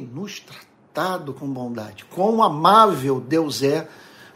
[0.00, 2.04] nos tratado com bondade.
[2.06, 3.88] Quão amável Deus é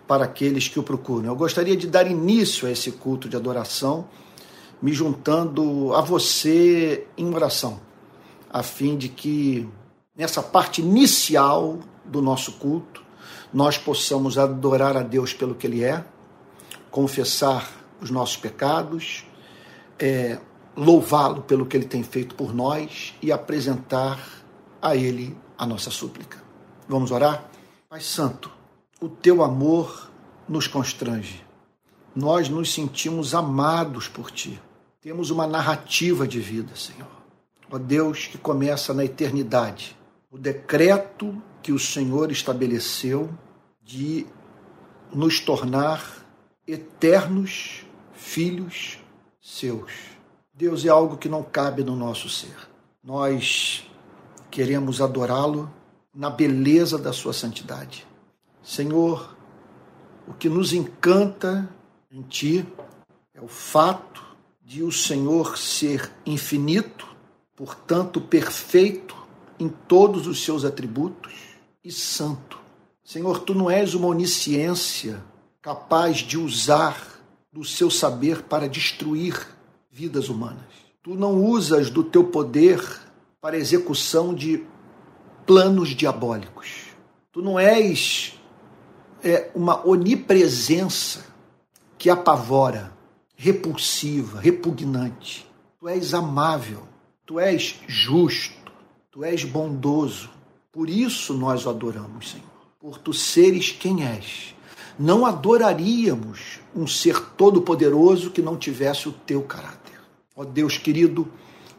[0.07, 1.27] para aqueles que o procuram.
[1.27, 4.09] Eu gostaria de dar início a esse culto de adoração,
[4.81, 7.81] me juntando a você em oração,
[8.49, 9.69] a fim de que
[10.17, 13.03] nessa parte inicial do nosso culto
[13.53, 16.05] nós possamos adorar a Deus pelo que Ele é,
[16.91, 17.71] confessar
[18.01, 19.25] os nossos pecados,
[19.99, 20.39] é,
[20.77, 24.38] louvá-lo pelo que Ele tem feito por nós e apresentar
[24.81, 26.43] a Ele a nossa súplica.
[26.89, 27.49] Vamos orar?
[27.89, 28.51] Pai Santo,
[29.01, 30.11] o teu amor
[30.49, 31.45] nos constrange.
[32.15, 34.61] Nós nos sentimos amados por ti.
[35.01, 37.09] Temos uma narrativa de vida, Senhor.
[37.71, 39.97] Ó Deus, que começa na eternidade.
[40.31, 43.31] O decreto que o Senhor estabeleceu
[43.83, 44.27] de
[45.13, 46.27] nos tornar
[46.67, 48.99] eternos filhos
[49.41, 49.93] seus.
[50.53, 52.57] Deus é algo que não cabe no nosso ser.
[53.03, 53.88] Nós
[54.51, 55.71] queremos adorá-lo
[56.15, 58.07] na beleza da sua santidade.
[58.63, 59.37] Senhor,
[60.27, 61.69] o que nos encanta
[62.11, 62.67] em Ti
[63.33, 64.25] é o fato
[64.63, 67.07] de o Senhor ser infinito,
[67.57, 69.17] portanto perfeito
[69.59, 71.33] em todos os seus atributos
[71.83, 72.59] e santo.
[73.03, 75.23] Senhor, Tu não és uma onisciência
[75.63, 77.21] capaz de usar
[77.53, 79.35] do seu saber para destruir
[79.91, 80.67] vidas humanas.
[81.03, 82.81] Tu não usas do teu poder
[83.41, 84.65] para execução de
[85.47, 86.89] planos diabólicos.
[87.33, 88.39] Tu não és
[89.23, 91.25] é, uma onipresença
[91.97, 92.93] que apavora,
[93.37, 95.47] repulsiva, repugnante.
[95.79, 96.83] Tu és amável,
[97.25, 98.73] tu és justo,
[99.11, 100.31] tu és bondoso.
[100.73, 102.47] Por isso nós o adoramos, Senhor.
[102.81, 104.55] Por tu seres quem és.
[104.99, 109.99] Não adoraríamos um ser todo-poderoso que não tivesse o teu caráter.
[110.35, 111.29] Ó Deus querido,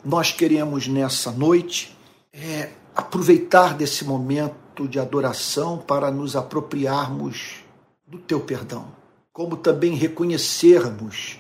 [0.04, 1.96] nós queremos nessa noite
[2.34, 7.64] é, aproveitar desse momento de adoração para nos apropriarmos
[8.08, 8.88] do teu perdão,
[9.32, 11.38] como também reconhecermos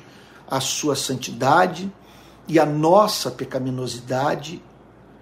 [0.47, 1.91] a sua santidade
[2.47, 4.61] e a nossa pecaminosidade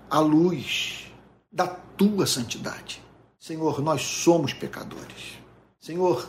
[0.09, 1.12] à luz
[1.51, 3.03] da tua santidade.
[3.39, 5.38] Senhor, nós somos pecadores.
[5.79, 6.28] Senhor,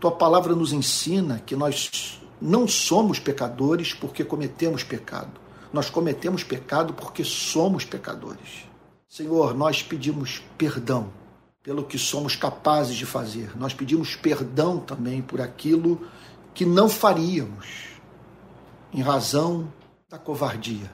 [0.00, 5.45] tua palavra nos ensina que nós não somos pecadores porque cometemos pecado.
[5.72, 8.66] Nós cometemos pecado porque somos pecadores.
[9.08, 11.10] Senhor, nós pedimos perdão
[11.62, 13.56] pelo que somos capazes de fazer.
[13.56, 16.00] Nós pedimos perdão também por aquilo
[16.54, 17.66] que não faríamos,
[18.92, 19.72] em razão
[20.08, 20.90] da covardia.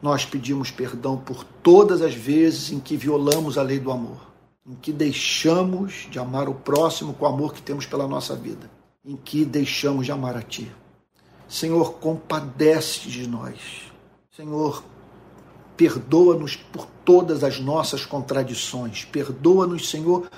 [0.00, 4.32] Nós pedimos perdão por todas as vezes em que violamos a lei do amor,
[4.66, 8.70] em que deixamos de amar o próximo com o amor que temos pela nossa vida,
[9.04, 10.70] em que deixamos de amar a Ti.
[11.48, 13.87] Senhor, compadece de nós.
[14.38, 14.84] Senhor,
[15.76, 19.04] Perdoa-nos por todas as nossas contradições.
[19.04, 20.30] Perdoa-nos, Senhor,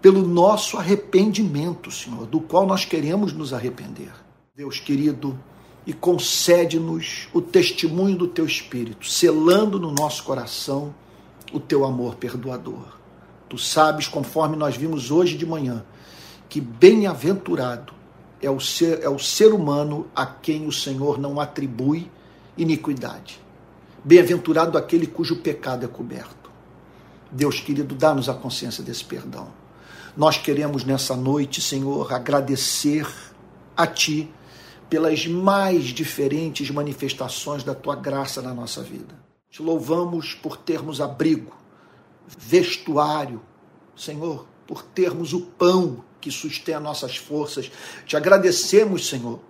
[0.00, 4.10] pelo nosso arrependimento, Senhor, do qual nós queremos nos arrepender.
[4.56, 5.38] Deus querido,
[5.86, 10.94] e concede-nos o testemunho do teu Espírito, selando no nosso coração
[11.52, 12.98] o teu amor perdoador.
[13.50, 15.84] Tu sabes, conforme nós vimos hoje de manhã,
[16.48, 17.92] que bem-aventurado
[18.40, 22.10] é o ser, é o ser humano a quem o Senhor não atribui
[22.56, 23.40] iniquidade.
[24.04, 26.50] Bem-aventurado aquele cujo pecado é coberto.
[27.30, 29.48] Deus querido, dá-nos a consciência desse perdão.
[30.16, 33.06] Nós queremos nessa noite, Senhor, agradecer
[33.76, 34.30] a Ti
[34.90, 39.14] pelas mais diferentes manifestações da Tua graça na nossa vida.
[39.50, 41.56] Te louvamos por termos abrigo,
[42.38, 43.40] vestuário,
[43.96, 47.70] Senhor, por termos o pão que sustém as nossas forças.
[48.06, 49.40] Te agradecemos, Senhor,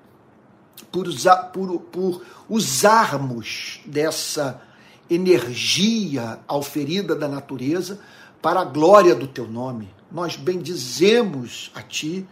[0.92, 4.62] por, usar, por, por usarmos dessa
[5.08, 7.98] energia auferida da natureza
[8.40, 9.88] para a glória do teu nome.
[10.10, 12.26] Nós bendizemos a ti,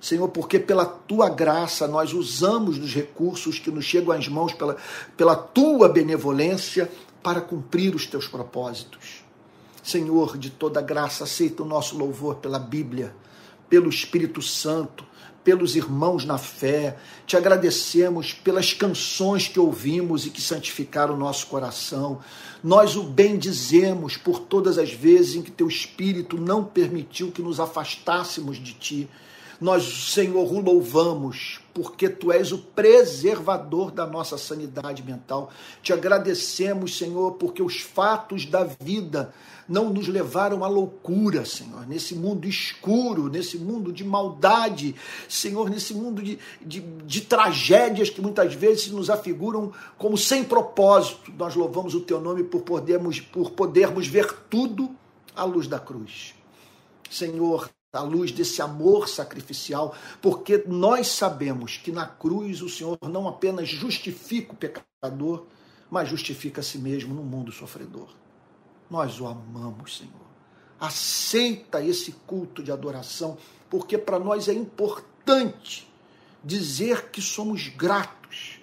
[0.00, 4.76] Senhor, porque pela tua graça nós usamos dos recursos que nos chegam às mãos pela,
[5.16, 6.90] pela tua benevolência
[7.22, 9.22] para cumprir os teus propósitos.
[9.82, 13.14] Senhor, de toda graça, aceita o nosso louvor pela Bíblia,
[13.68, 15.04] pelo Espírito Santo,
[15.44, 16.96] pelos irmãos na fé,
[17.26, 22.20] te agradecemos pelas canções que ouvimos e que santificaram o nosso coração.
[22.62, 27.58] Nós o bendizemos por todas as vezes em que teu Espírito não permitiu que nos
[27.58, 29.08] afastássemos de ti.
[29.60, 35.50] Nós, Senhor, o louvamos porque tu és o preservador da nossa sanidade mental.
[35.82, 39.32] Te agradecemos, Senhor, porque os fatos da vida
[39.68, 44.94] não nos levaram à loucura, Senhor, nesse mundo escuro, nesse mundo de maldade,
[45.28, 51.32] Senhor, nesse mundo de, de, de tragédias que muitas vezes nos afiguram como sem propósito.
[51.38, 54.90] Nós louvamos o teu nome por podermos, por podermos ver tudo
[55.34, 56.34] à luz da cruz.
[57.10, 63.28] Senhor, à luz desse amor sacrificial, porque nós sabemos que na cruz o Senhor não
[63.28, 65.44] apenas justifica o pecador,
[65.90, 68.08] mas justifica a si mesmo no mundo sofredor.
[68.90, 70.12] Nós o amamos, Senhor.
[70.80, 73.36] Aceita esse culto de adoração,
[73.68, 75.86] porque para nós é importante
[76.42, 78.58] dizer que somos gratos,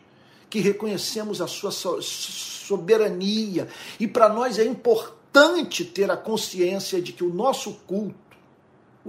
[0.50, 3.68] que reconhecemos a sua soberania,
[4.00, 8.29] e para nós é importante ter a consciência de que o nosso culto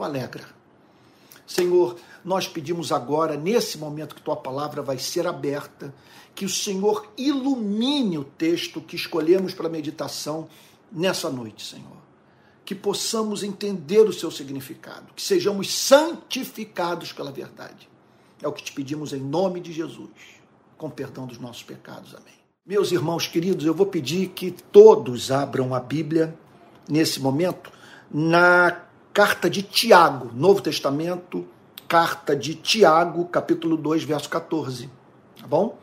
[0.01, 0.45] o alegra.
[1.47, 5.93] Senhor, nós pedimos agora, nesse momento que tua palavra vai ser aberta,
[6.35, 10.49] que o Senhor ilumine o texto que escolhemos para meditação
[10.93, 12.01] nessa noite, Senhor.
[12.65, 17.89] Que possamos entender o seu significado, que sejamos santificados pela verdade.
[18.41, 20.11] É o que te pedimos em nome de Jesus,
[20.79, 22.15] com perdão dos nossos pecados.
[22.15, 22.35] Amém.
[22.65, 26.39] Meus irmãos queridos, eu vou pedir que todos abram a Bíblia
[26.89, 27.73] nesse momento
[28.11, 31.47] na carta de Tiago, Novo Testamento,
[31.89, 34.89] carta de Tiago, capítulo 2, verso 14.
[35.41, 35.77] Tá bom?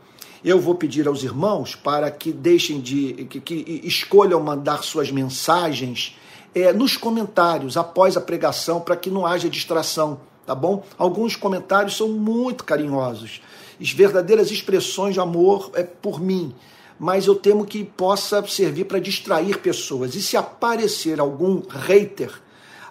[0.43, 3.27] Eu vou pedir aos irmãos para que deixem de.
[3.29, 6.17] que, que escolham mandar suas mensagens
[6.55, 10.83] é, nos comentários após a pregação, para que não haja distração, tá bom?
[10.97, 13.41] Alguns comentários são muito carinhosos,
[13.81, 16.53] as verdadeiras expressões de amor é por mim
[16.99, 20.15] mas eu temo que possa servir para distrair pessoas.
[20.15, 22.31] E se aparecer algum hater,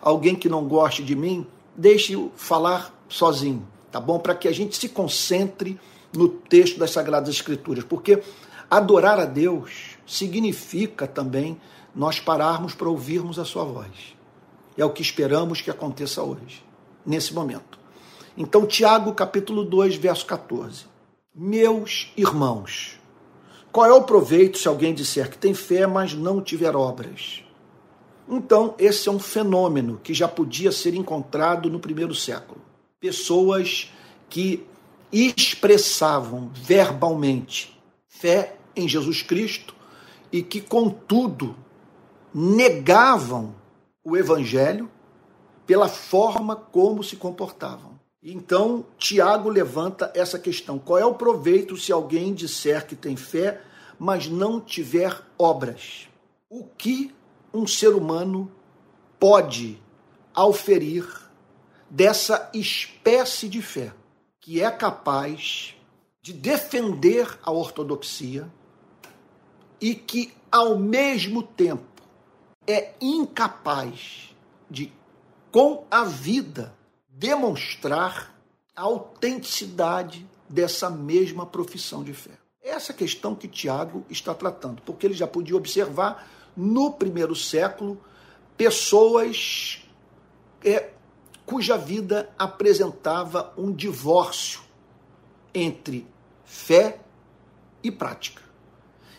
[0.01, 1.47] alguém que não goste de mim,
[1.77, 4.19] deixe-o falar sozinho, tá bom?
[4.19, 5.79] Para que a gente se concentre
[6.13, 8.23] no texto das Sagradas Escrituras, porque
[8.71, 11.61] adorar a Deus significa também
[11.95, 14.15] nós pararmos para ouvirmos a sua voz.
[14.77, 16.63] É o que esperamos que aconteça hoje,
[17.05, 17.79] nesse momento.
[18.37, 20.85] Então, Tiago, capítulo 2, verso 14.
[21.35, 22.99] Meus irmãos,
[23.73, 27.43] qual é o proveito se alguém disser que tem fé, mas não tiver obras?
[28.29, 32.61] Então, esse é um fenômeno que já podia ser encontrado no primeiro século.
[32.99, 33.93] Pessoas
[34.29, 34.67] que
[35.13, 39.75] expressavam verbalmente fé em Jesus Cristo
[40.33, 41.57] e que, contudo,
[42.35, 43.55] negavam
[44.05, 44.91] o evangelho
[45.67, 47.97] pela forma como se comportavam.
[48.23, 53.63] Então, Tiago levanta essa questão: qual é o proveito se alguém disser que tem fé,
[53.99, 56.09] mas não tiver obras?
[56.51, 57.15] O que
[57.53, 58.51] um ser humano
[59.19, 59.81] pode
[60.35, 61.07] auferir
[61.89, 63.93] dessa espécie de fé
[64.41, 65.75] que é capaz
[66.23, 68.51] de defender a ortodoxia
[69.81, 72.03] e que, ao mesmo tempo,
[72.67, 74.35] é incapaz
[74.71, 74.93] de,
[75.51, 76.75] com a vida,
[77.09, 78.35] demonstrar
[78.75, 82.39] a autenticidade dessa mesma profissão de fé.
[82.63, 88.01] Essa questão que Tiago está tratando, porque ele já podia observar no primeiro século,
[88.57, 89.83] pessoas
[90.65, 90.91] é,
[91.45, 94.61] cuja vida apresentava um divórcio
[95.55, 96.07] entre
[96.45, 97.01] fé
[97.83, 98.43] e prática.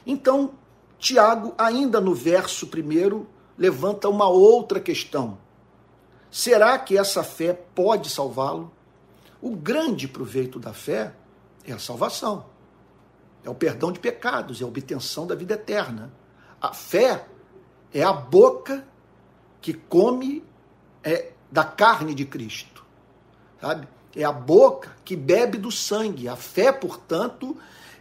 [0.05, 0.51] Então,
[0.97, 5.37] Tiago, ainda no verso primeiro, levanta uma outra questão.
[6.29, 8.71] Será que essa fé pode salvá-lo?
[9.41, 11.13] O grande proveito da fé
[11.63, 12.45] é a salvação,
[13.43, 16.11] é o perdão de pecados, é a obtenção da vida eterna.
[16.61, 17.25] A fé
[17.93, 18.85] é a boca
[19.61, 20.43] que come
[21.03, 22.85] é, da carne de Cristo,
[23.61, 23.87] sabe?
[24.15, 26.27] É a boca que bebe do sangue.
[26.27, 27.55] A fé, portanto,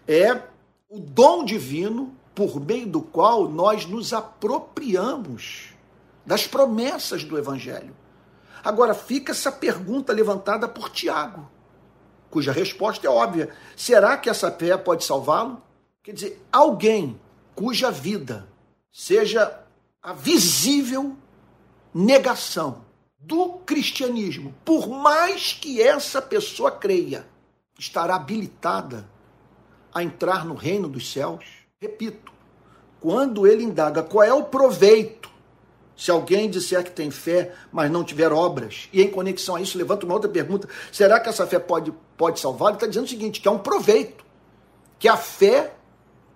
[0.09, 0.43] é
[0.89, 5.75] o dom divino por meio do qual nós nos apropriamos
[6.25, 7.95] das promessas do Evangelho.
[8.65, 11.49] Agora, fica essa pergunta levantada por Tiago,
[12.31, 15.63] cuja resposta é óbvia: será que essa fé pode salvá-lo?
[16.03, 17.21] Quer dizer, alguém
[17.57, 18.47] cuja vida
[18.93, 19.63] seja
[20.03, 21.17] a visível
[21.93, 22.85] negação
[23.19, 27.27] do cristianismo, por mais que essa pessoa creia,
[27.79, 29.09] estará habilitada
[29.93, 31.45] a entrar no reino dos céus?
[31.81, 32.31] Repito,
[33.01, 35.35] quando ele indaga qual é o proveito
[35.97, 39.79] se alguém disser que tem fé, mas não tiver obras, e em conexão a isso
[39.79, 42.69] levanta uma outra pergunta: será que essa fé pode, pode salvar?
[42.69, 44.25] Ele está dizendo o seguinte: que é um proveito,
[44.99, 45.76] que a fé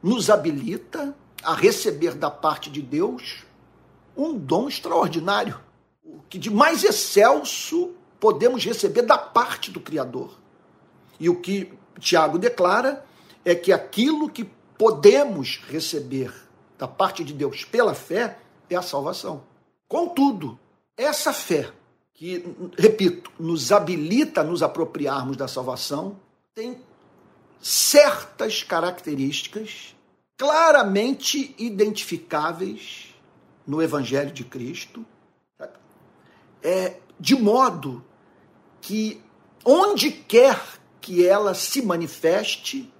[0.02, 3.44] nos habilita a receber da parte de Deus
[4.16, 5.60] um dom extraordinário,
[6.04, 10.38] o que de mais excelso podemos receber da parte do Criador.
[11.18, 13.04] E o que Tiago declara
[13.44, 14.44] é que aquilo que
[14.76, 16.32] podemos receber
[16.78, 18.38] da parte de Deus pela fé
[18.68, 19.42] é a salvação.
[19.88, 20.58] Contudo,
[20.96, 21.70] essa fé,
[22.14, 22.44] que,
[22.76, 26.16] repito, nos habilita a nos apropriarmos da salvação,
[26.54, 26.80] tem
[27.60, 29.94] certas características
[30.36, 33.14] claramente identificáveis
[33.66, 35.04] no Evangelho de Cristo
[36.62, 38.04] é, de modo
[38.80, 39.20] que
[39.64, 40.58] onde quer
[41.00, 42.92] que ela se manifeste,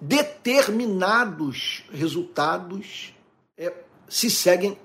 [0.00, 3.14] determinados resultados
[3.56, 3.72] é,
[4.08, 4.78] se seguem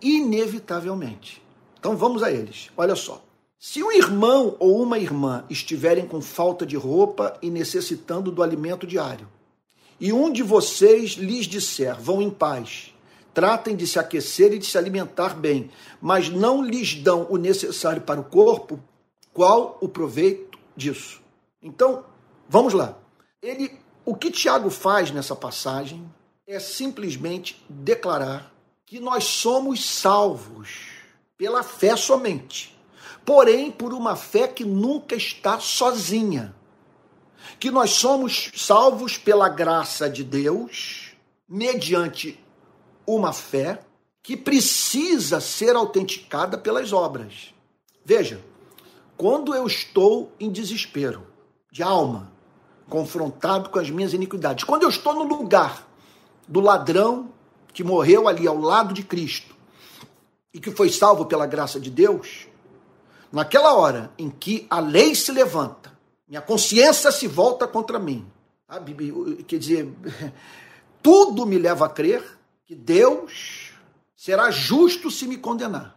[0.00, 1.42] inevitavelmente.
[1.78, 2.70] Então vamos a eles.
[2.76, 3.24] Olha só.
[3.66, 8.86] Se um irmão ou uma irmã estiverem com falta de roupa e necessitando do alimento
[8.86, 9.26] diário,
[9.98, 12.94] e um de vocês lhes disser: vão em paz,
[13.32, 18.02] tratem de se aquecer e de se alimentar bem, mas não lhes dão o necessário
[18.02, 18.78] para o corpo,
[19.32, 21.22] qual o proveito disso?
[21.62, 22.04] Então,
[22.46, 22.98] vamos lá.
[23.40, 26.04] Ele, o que Tiago faz nessa passagem
[26.46, 28.52] é simplesmente declarar
[28.84, 30.80] que nós somos salvos
[31.38, 32.73] pela fé somente.
[33.24, 36.54] Porém, por uma fé que nunca está sozinha.
[37.58, 41.12] Que nós somos salvos pela graça de Deus,
[41.48, 42.38] mediante
[43.06, 43.80] uma fé
[44.22, 47.54] que precisa ser autenticada pelas obras.
[48.04, 48.42] Veja,
[49.16, 51.26] quando eu estou em desespero
[51.70, 52.32] de alma,
[52.88, 55.86] confrontado com as minhas iniquidades, quando eu estou no lugar
[56.48, 57.30] do ladrão
[57.72, 59.54] que morreu ali ao lado de Cristo
[60.52, 62.46] e que foi salvo pela graça de Deus,
[63.34, 65.92] naquela hora em que a lei se levanta,
[66.26, 68.26] minha consciência se volta contra mim.
[69.46, 69.92] Quer dizer,
[71.02, 72.24] tudo me leva a crer
[72.64, 73.72] que Deus
[74.16, 75.96] será justo se me condenar.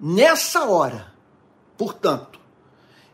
[0.00, 1.12] Nessa hora,
[1.76, 2.40] portanto,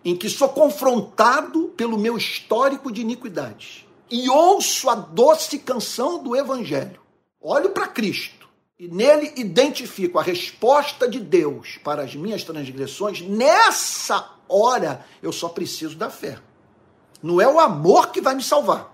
[0.05, 6.35] em que sou confrontado pelo meu histórico de iniquidades e ouço a doce canção do
[6.35, 7.01] Evangelho,
[7.41, 8.42] olho para Cristo
[8.83, 15.49] e nele identifico a resposta de Deus para as minhas transgressões, nessa hora eu só
[15.49, 16.41] preciso da fé.
[17.23, 18.93] Não é o amor que vai me salvar.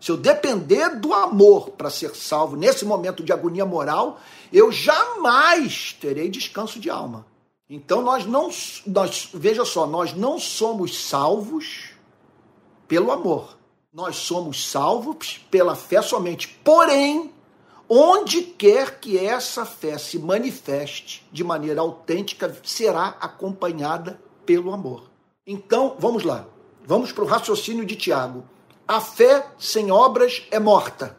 [0.00, 4.18] Se eu depender do amor para ser salvo nesse momento de agonia moral,
[4.52, 7.24] eu jamais terei descanso de alma.
[7.68, 8.50] Então nós não,
[8.84, 11.90] nós, veja só, nós não somos salvos
[12.88, 13.56] pelo amor.
[13.92, 16.48] Nós somos salvos pela fé somente.
[16.64, 17.32] Porém,
[17.92, 25.10] onde quer que essa fé se manifeste de maneira autêntica, será acompanhada pelo amor.
[25.44, 26.46] Então, vamos lá.
[26.86, 28.44] Vamos para o raciocínio de Tiago
[28.90, 31.16] a fé sem obras é morta.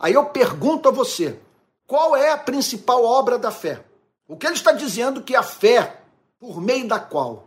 [0.00, 1.38] Aí eu pergunto a você,
[1.86, 3.84] qual é a principal obra da fé?
[4.26, 6.00] O que ele está dizendo que a fé,
[6.40, 7.46] por meio da qual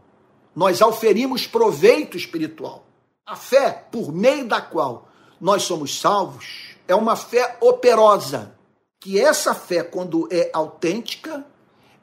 [0.55, 2.85] nós auferimos proveito espiritual,
[3.25, 5.07] a fé por meio da qual
[5.39, 8.55] nós somos salvos, é uma fé operosa.
[8.99, 11.45] Que essa fé, quando é autêntica,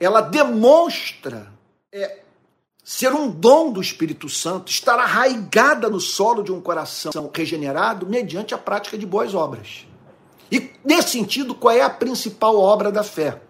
[0.00, 1.52] ela demonstra
[1.92, 2.20] é,
[2.82, 8.54] ser um dom do Espírito Santo, estar arraigada no solo de um coração regenerado mediante
[8.54, 9.86] a prática de boas obras.
[10.50, 13.40] E, nesse sentido, qual é a principal obra da fé?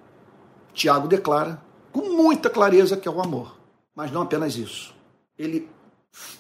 [0.75, 3.57] Tiago declara com muita clareza que é o amor.
[3.95, 4.95] Mas não apenas isso.
[5.39, 5.69] Ele,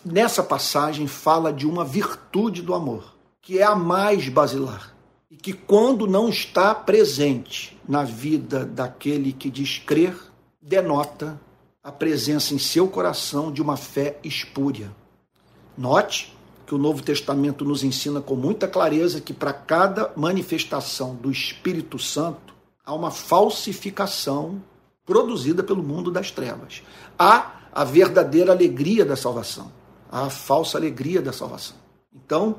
[0.04, 3.17] nessa passagem, fala de uma virtude do amor,
[3.48, 4.94] que é a mais basilar.
[5.30, 10.14] E que, quando não está presente na vida daquele que diz crer,
[10.60, 11.40] denota
[11.82, 14.94] a presença em seu coração de uma fé espúria.
[15.78, 16.36] Note
[16.66, 21.98] que o Novo Testamento nos ensina com muita clareza que para cada manifestação do Espírito
[21.98, 24.62] Santo há uma falsificação
[25.06, 26.82] produzida pelo mundo das trevas.
[27.18, 29.72] Há a verdadeira alegria da salvação,
[30.12, 31.78] há a falsa alegria da salvação.
[32.14, 32.56] Então,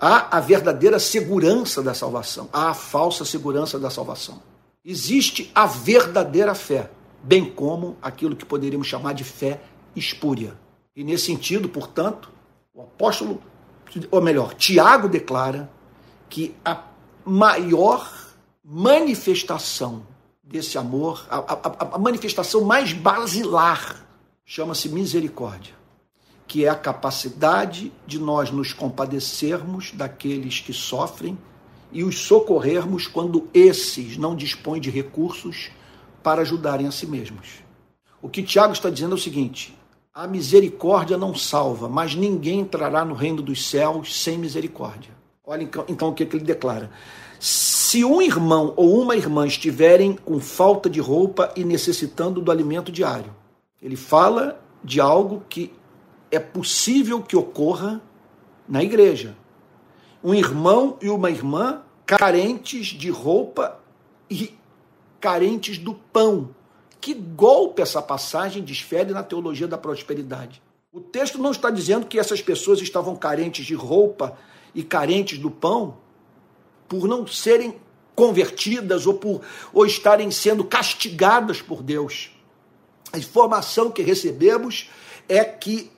[0.00, 4.42] há a verdadeira segurança da salvação, há a falsa segurança da salvação.
[4.82, 6.90] Existe a verdadeira fé,
[7.22, 9.60] bem como aquilo que poderíamos chamar de fé
[9.94, 10.58] espúria.
[10.96, 12.30] E nesse sentido, portanto,
[12.74, 13.42] o apóstolo,
[14.10, 15.70] ou melhor, Tiago declara
[16.30, 16.82] que a
[17.24, 18.10] maior
[18.64, 20.06] manifestação
[20.42, 24.06] desse amor, a, a, a manifestação mais basilar,
[24.44, 25.74] chama-se misericórdia,
[26.50, 31.38] que é a capacidade de nós nos compadecermos daqueles que sofrem
[31.92, 35.70] e os socorrermos quando esses não dispõem de recursos
[36.24, 37.62] para ajudarem a si mesmos.
[38.20, 39.78] O que Tiago está dizendo é o seguinte:
[40.12, 45.12] a misericórdia não salva, mas ninguém entrará no reino dos céus sem misericórdia.
[45.46, 46.90] Olha então, então o que, que ele declara.
[47.38, 52.90] Se um irmão ou uma irmã estiverem com falta de roupa e necessitando do alimento
[52.90, 53.32] diário,
[53.80, 55.78] ele fala de algo que
[56.30, 58.00] é possível que ocorra
[58.68, 59.36] na igreja.
[60.22, 63.80] Um irmão e uma irmã carentes de roupa
[64.28, 64.54] e
[65.20, 66.54] carentes do pão.
[67.00, 70.62] Que golpe essa passagem desfere na teologia da prosperidade.
[70.92, 74.36] O texto não está dizendo que essas pessoas estavam carentes de roupa
[74.74, 75.98] e carentes do pão
[76.88, 77.76] por não serem
[78.14, 79.40] convertidas ou por
[79.72, 82.30] ou estarem sendo castigadas por Deus.
[83.12, 84.90] A informação que recebemos
[85.28, 85.90] é que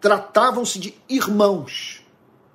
[0.00, 2.02] tratavam-se de irmãos.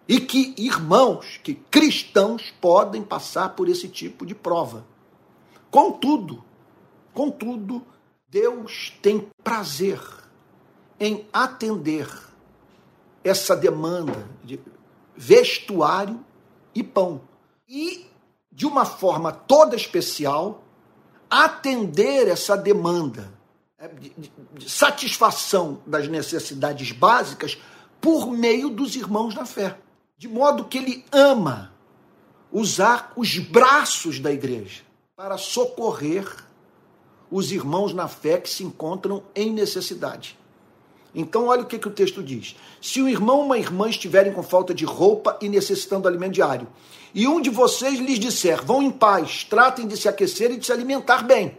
[0.08, 4.86] E que irmãos, que cristãos podem passar por esse tipo de prova.
[5.72, 6.44] Contudo,
[7.14, 7.82] contudo,
[8.30, 10.00] Deus tem prazer
[11.00, 12.08] em atender
[13.24, 14.60] essa demanda de
[15.16, 16.24] vestuário
[16.74, 17.22] e pão.
[17.68, 18.06] E,
[18.52, 20.64] de uma forma toda especial,
[21.30, 23.34] atender essa demanda
[24.00, 27.58] de, de, de satisfação das necessidades básicas
[28.00, 29.77] por meio dos irmãos na fé.
[30.17, 31.74] De modo que ele ama
[32.51, 34.82] usar os braços da igreja
[35.15, 36.25] para socorrer
[37.29, 40.38] os irmãos na fé que se encontram em necessidade.
[41.13, 42.55] Então, olha o que, que o texto diz.
[42.82, 46.67] Se um irmão ou uma irmã estiverem com falta de roupa e necessitando alimento diário,
[47.13, 50.65] e um de vocês lhes disser, vão em paz, tratem de se aquecer e de
[50.65, 51.58] se alimentar bem.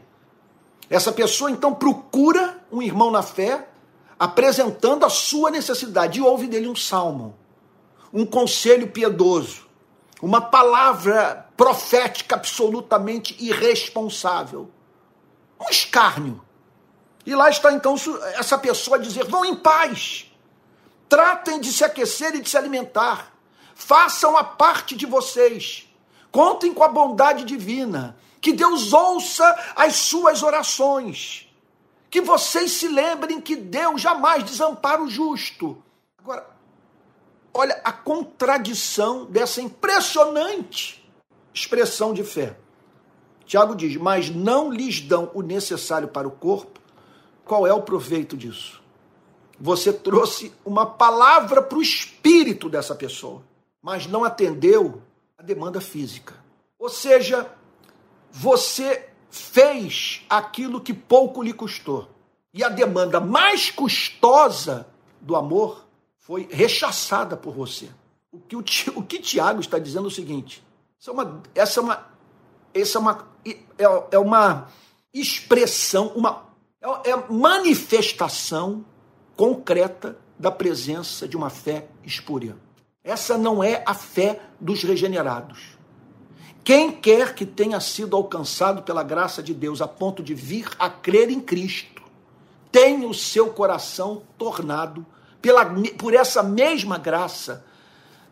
[0.89, 3.69] Essa pessoa então procura um irmão na fé,
[4.19, 7.37] apresentando a sua necessidade, e ouve dele um salmo,
[8.13, 9.67] um conselho piedoso,
[10.23, 14.71] uma palavra profética absolutamente irresponsável,
[15.61, 16.41] um escárnio.
[17.25, 17.97] E lá está então
[18.35, 20.33] essa pessoa a dizer: vão em paz,
[21.09, 23.33] tratem de se aquecer e de se alimentar,
[23.75, 25.93] façam a parte de vocês,
[26.31, 31.53] contem com a bondade divina, que Deus ouça as suas orações,
[32.09, 35.83] que vocês se lembrem que Deus jamais desampara o justo.
[36.17, 36.47] Agora,
[37.53, 41.05] olha a contradição dessa impressionante
[41.53, 42.57] expressão de fé.
[43.45, 46.79] Tiago diz: Mas não lhes dão o necessário para o corpo
[47.45, 48.81] qual é o proveito disso?
[49.59, 53.43] Você trouxe uma palavra para o espírito dessa pessoa,
[53.83, 55.03] mas não atendeu
[55.37, 56.35] a demanda física.
[56.79, 57.51] Ou seja,
[58.39, 62.07] você fez aquilo que pouco lhe custou.
[62.53, 64.87] E a demanda mais custosa
[65.21, 65.87] do amor
[66.19, 67.89] foi rechaçada por você.
[68.31, 68.65] O que, o,
[68.97, 70.63] o que Tiago está dizendo é o seguinte:
[71.01, 72.07] essa é uma, essa é uma,
[72.75, 74.69] essa é uma, é, é uma
[75.15, 76.45] expressão, uma
[76.83, 78.85] é, é manifestação
[79.35, 82.57] concreta da presença de uma fé espúria.
[83.03, 85.76] Essa não é a fé dos regenerados.
[86.67, 90.91] Quem quer que tenha sido alcançado pela graça de Deus a ponto de vir a
[90.91, 92.03] crer em Cristo,
[92.73, 95.07] tem o seu coração tornado
[95.41, 95.65] pela,
[95.97, 97.65] por essa mesma graça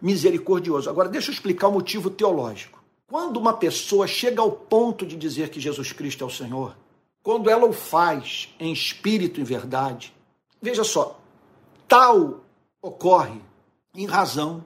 [0.02, 0.90] misericordioso.
[0.90, 2.82] Agora, deixa eu explicar o motivo teológico.
[3.06, 6.76] Quando uma pessoa chega ao ponto de dizer que Jesus Cristo é o Senhor,
[7.22, 10.12] quando ela o faz em espírito e verdade,
[10.60, 11.20] veja só,
[11.86, 12.40] tal
[12.82, 13.40] ocorre
[13.94, 14.64] em razão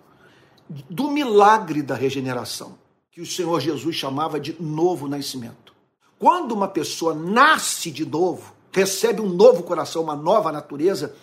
[0.89, 2.88] do milagre da regeneração,
[3.19, 5.75] que o Senhor Jesus chamava de novo nascimento.
[6.21, 11.17] Quando uma pessoa nasce de novo, recebe um novo coração, uma nova natureza,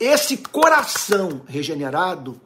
[0.00, 2.40] esse coração regenerado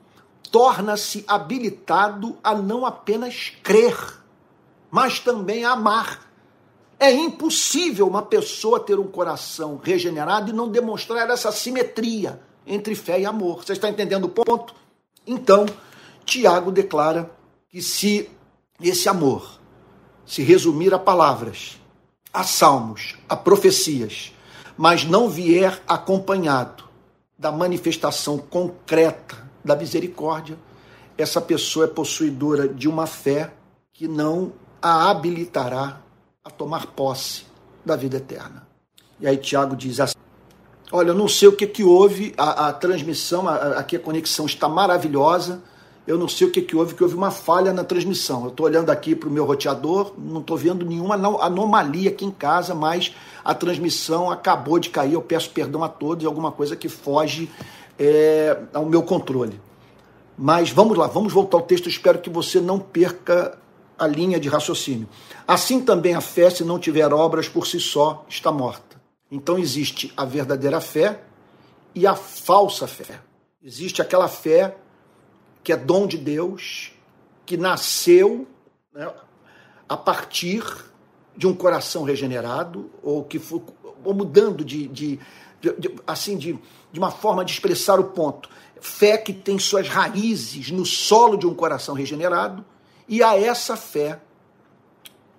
[0.50, 3.96] torna-se habilitado a não apenas crer,
[4.90, 6.28] mas também a amar.
[6.98, 13.20] É impossível uma pessoa ter um coração regenerado e não demonstrar essa simetria entre fé
[13.20, 13.64] e amor.
[13.64, 14.74] Você está entendendo o ponto?
[15.24, 15.64] Então,
[16.24, 17.30] Tiago declara
[17.70, 18.28] que se
[18.80, 19.58] esse amor
[20.24, 21.80] se resumir a palavras,
[22.32, 24.32] a salmos, a profecias,
[24.76, 26.84] mas não vier acompanhado
[27.38, 30.58] da manifestação concreta da misericórdia,
[31.16, 33.52] essa pessoa é possuidora de uma fé
[33.92, 36.00] que não a habilitará
[36.44, 37.44] a tomar posse
[37.84, 38.68] da vida eterna.
[39.18, 40.14] E aí Tiago diz assim:
[40.92, 44.46] Olha, eu não sei o que, que houve, a, a transmissão, a, aqui a conexão
[44.46, 45.60] está maravilhosa.
[46.08, 48.44] Eu não sei o que, que houve, que houve uma falha na transmissão.
[48.44, 52.30] Eu estou olhando aqui para o meu roteador, não estou vendo nenhuma anomalia aqui em
[52.30, 55.12] casa, mas a transmissão acabou de cair.
[55.12, 57.50] Eu peço perdão a todos, é alguma coisa que foge
[57.98, 59.60] é, ao meu controle.
[60.34, 61.90] Mas vamos lá, vamos voltar ao texto.
[61.90, 63.58] Espero que você não perca
[63.98, 65.06] a linha de raciocínio.
[65.46, 68.98] Assim também a fé, se não tiver obras por si só, está morta.
[69.30, 71.20] Então existe a verdadeira fé
[71.94, 73.20] e a falsa fé.
[73.62, 74.74] Existe aquela fé
[75.62, 76.92] que é dom de Deus,
[77.44, 78.46] que nasceu
[78.92, 79.10] né,
[79.88, 80.64] a partir
[81.36, 83.62] de um coração regenerado, ou que foi
[84.04, 85.20] ou mudando de, de,
[85.60, 86.58] de, de assim de,
[86.92, 88.48] de uma forma de expressar o ponto.
[88.80, 92.64] Fé que tem suas raízes no solo de um coração regenerado,
[93.08, 94.20] e a essa fé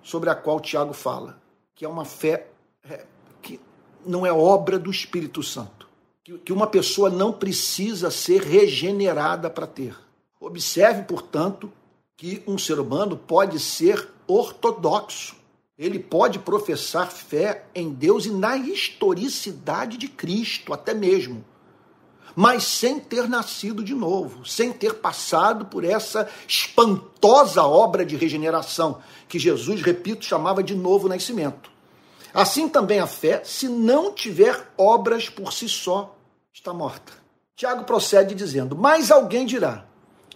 [0.02, 1.40] sobre a qual Tiago fala,
[1.74, 2.48] que é uma fé
[2.88, 3.04] é,
[3.40, 3.60] que
[4.04, 5.88] não é obra do Espírito Santo,
[6.24, 9.96] que, que uma pessoa não precisa ser regenerada para ter.
[10.40, 11.70] Observe, portanto,
[12.16, 15.36] que um ser humano pode ser ortodoxo.
[15.78, 21.44] Ele pode professar fé em Deus e na historicidade de Cristo, até mesmo
[22.34, 29.00] mas sem ter nascido de novo, sem ter passado por essa espantosa obra de regeneração
[29.28, 31.70] que Jesus, repito, chamava de novo nascimento.
[32.32, 36.16] Assim também a fé, se não tiver obras por si só,
[36.52, 37.12] está morta.
[37.56, 39.84] Tiago procede dizendo: Mas alguém dirá: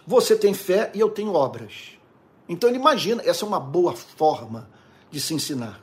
[0.05, 1.97] Você tem fé e eu tenho obras.
[2.47, 4.69] Então ele imagina, essa é uma boa forma
[5.09, 5.81] de se ensinar,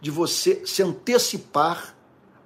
[0.00, 1.94] de você se antecipar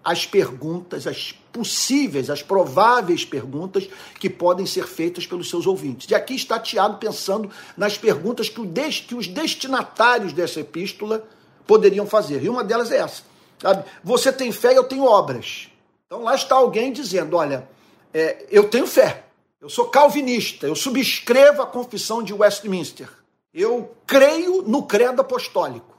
[0.05, 3.89] às perguntas, às possíveis, as prováveis perguntas
[4.21, 6.09] que podem ser feitas pelos seus ouvintes.
[6.09, 8.63] E aqui está Tiago pensando nas perguntas que,
[9.07, 11.27] que os destinatários dessa epístola
[11.67, 12.45] poderiam fazer.
[12.45, 13.23] E uma delas é essa.
[13.59, 13.85] Sabe?
[14.05, 15.69] Você tem fé e eu tenho obras.
[16.07, 17.69] Então lá está alguém dizendo: olha,
[18.13, 19.25] é, eu tenho fé,
[19.67, 23.09] eu sou calvinista, eu subscrevo a confissão de Westminster,
[23.53, 25.99] eu creio no credo apostólico.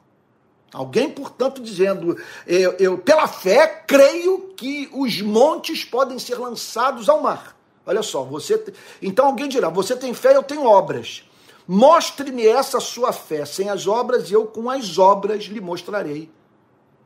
[0.71, 7.21] Alguém, portanto, dizendo, eu, eu, pela fé creio que os montes podem ser lançados ao
[7.21, 7.57] mar.
[7.85, 8.73] Olha só, você.
[9.01, 11.23] Então alguém dirá: você tem fé, eu tenho obras.
[11.67, 16.31] Mostre-me essa sua fé sem as obras, e eu com as obras lhe mostrarei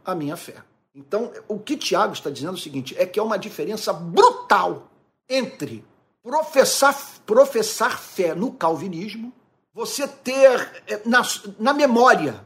[0.05, 0.57] a minha fé.
[0.93, 4.91] Então, o que Tiago está dizendo é o seguinte: é que há uma diferença brutal
[5.27, 5.83] entre
[6.23, 9.33] professar, professar fé no calvinismo,
[9.73, 11.21] você ter eh, na,
[11.59, 12.43] na memória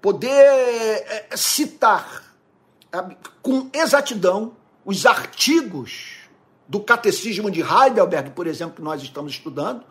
[0.00, 2.24] poder é, citar
[3.42, 6.18] com exatidão os artigos
[6.66, 9.84] do Catecismo de Heidelberg, por exemplo, que nós estamos estudando,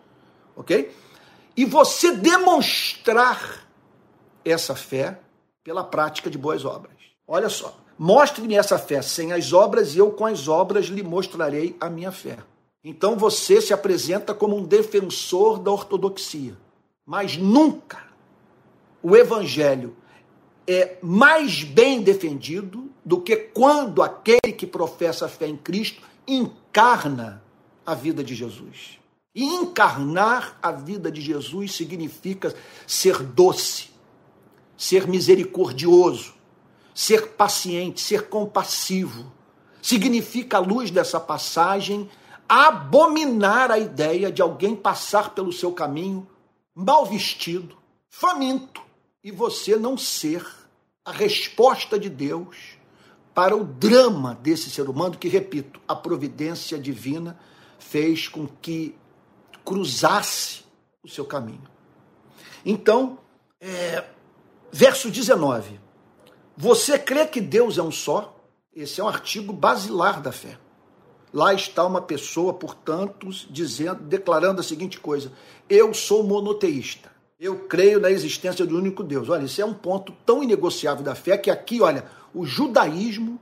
[0.55, 0.95] ok?
[1.55, 3.67] E você demonstrar
[4.45, 5.19] essa fé
[5.63, 6.95] pela prática de boas obras.
[7.27, 11.75] Olha só, mostre-me essa fé sem as obras e eu com as obras lhe mostrarei
[11.79, 12.37] a minha fé.
[12.89, 16.57] Então você se apresenta como um defensor da ortodoxia,
[17.05, 18.01] mas nunca
[19.03, 19.93] o evangelho
[20.65, 27.43] é mais bem defendido do que quando aquele que professa a fé em Cristo encarna
[27.85, 28.97] a vida de Jesus.
[29.35, 32.55] E encarnar a vida de Jesus significa
[32.87, 33.89] ser doce,
[34.77, 36.33] ser misericordioso,
[36.95, 39.29] ser paciente, ser compassivo.
[39.81, 42.09] Significa, à luz dessa passagem,
[42.47, 46.27] abominar a ideia de alguém passar pelo seu caminho
[46.73, 47.75] mal vestido,
[48.09, 48.81] faminto,
[49.23, 50.45] e você não ser
[51.03, 52.77] a resposta de Deus
[53.33, 57.39] para o drama desse ser humano, que, repito, a providência divina
[57.79, 58.95] fez com que
[59.63, 60.63] cruzasse
[61.03, 61.63] o seu caminho.
[62.65, 63.19] Então,
[63.59, 64.03] é,
[64.71, 65.79] verso 19.
[66.55, 68.35] Você crê que Deus é um só?
[68.73, 70.57] Esse é um artigo basilar da fé.
[71.37, 75.31] Lá está uma pessoa, portanto, dizendo, declarando a seguinte coisa:
[75.69, 77.11] Eu sou monoteísta.
[77.39, 79.29] Eu creio na existência do único Deus.
[79.29, 83.39] Olha, isso é um ponto tão inegociável da fé que aqui, olha, o judaísmo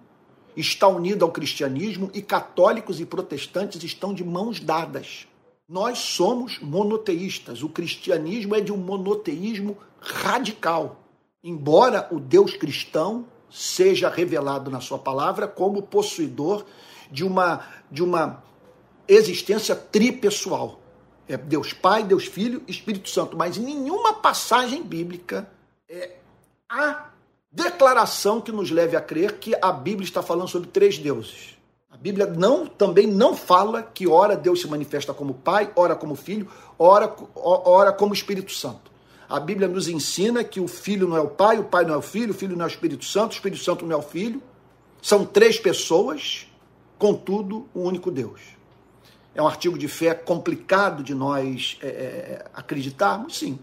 [0.58, 5.26] está unido ao cristianismo e católicos e protestantes estão de mãos dadas.
[5.66, 7.64] Nós somos monoteístas.
[7.64, 11.00] O cristianismo é de um monoteísmo radical.
[11.42, 16.66] Embora o Deus cristão seja revelado na sua palavra como possuidor
[17.12, 18.44] de uma de uma
[19.08, 20.80] existência tripessoal.
[21.28, 23.36] É Deus Pai, Deus Filho, Espírito Santo.
[23.36, 25.50] Mas em nenhuma passagem bíblica
[25.89, 26.12] é
[26.70, 27.10] a
[27.52, 31.56] declaração que nos leve a crer que a Bíblia está falando sobre três deuses.
[31.89, 36.13] A Bíblia não, também não fala que ora Deus se manifesta como Pai, ora como
[36.13, 38.91] Filho, ora, ora como Espírito Santo.
[39.30, 41.98] A Bíblia nos ensina que o Filho não é o Pai, o Pai não é
[41.98, 44.02] o Filho, o Filho não é o Espírito Santo, o Espírito Santo não é o
[44.02, 44.44] Filho.
[45.02, 46.48] São três pessoas,
[46.98, 48.42] contudo, um único Deus.
[49.34, 53.38] É um artigo de fé complicado de nós é, é, acreditarmos?
[53.38, 53.60] Sim.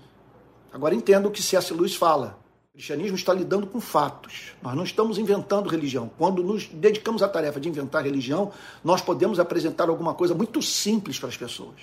[0.73, 1.73] Agora entendo o que C.S.
[1.73, 2.38] Lewis fala.
[2.71, 4.55] O cristianismo está lidando com fatos.
[4.62, 6.11] Nós não estamos inventando religião.
[6.16, 11.18] Quando nos dedicamos à tarefa de inventar religião, nós podemos apresentar alguma coisa muito simples
[11.18, 11.77] para as pessoas.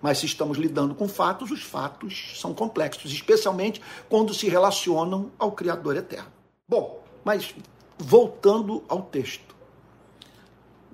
[0.00, 5.52] Mas se estamos lidando com fatos, os fatos são complexos, especialmente quando se relacionam ao
[5.52, 6.30] Criador eterno.
[6.68, 7.54] Bom, mas
[7.98, 9.54] voltando ao texto.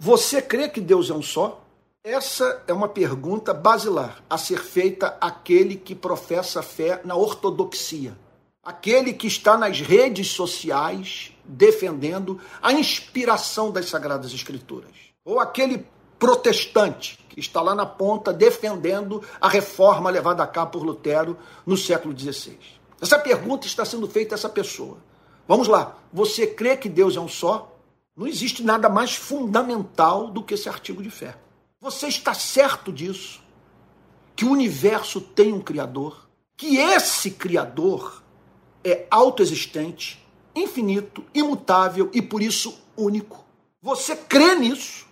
[0.00, 1.60] Você crê que Deus é um só?
[2.04, 8.16] Essa é uma pergunta basilar a ser feita àquele que professa fé na ortodoxia,
[8.62, 14.92] aquele que está nas redes sociais defendendo a inspiração das Sagradas Escrituras,
[15.24, 15.84] ou aquele
[16.16, 21.76] protestante que está lá na ponta defendendo a reforma levada a cabo por Lutero no
[21.76, 22.56] século XVI.
[23.02, 24.98] Essa pergunta está sendo feita a essa pessoa.
[25.46, 27.74] Vamos lá, você crê que Deus é um só?
[28.18, 31.38] Não existe nada mais fundamental do que esse artigo de fé.
[31.80, 33.40] Você está certo disso?
[34.34, 36.28] Que o universo tem um Criador?
[36.56, 38.20] Que esse Criador
[38.82, 40.20] é autoexistente,
[40.52, 43.44] infinito, imutável e por isso único.
[43.80, 45.06] Você crê nisso?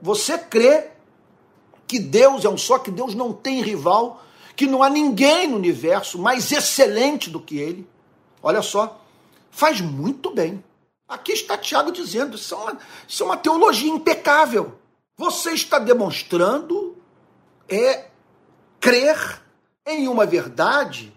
[0.00, 0.92] Você crê
[1.86, 4.24] que Deus é um só, que Deus não tem rival,
[4.56, 7.86] que não há ninguém no universo mais excelente do que ele?
[8.42, 9.04] Olha só,
[9.50, 10.64] faz muito bem.
[11.08, 14.78] Aqui está Tiago dizendo: isso é, uma, isso é uma teologia impecável.
[15.16, 16.96] Você está demonstrando
[17.68, 18.06] é
[18.80, 19.42] crer
[19.86, 21.12] em uma verdade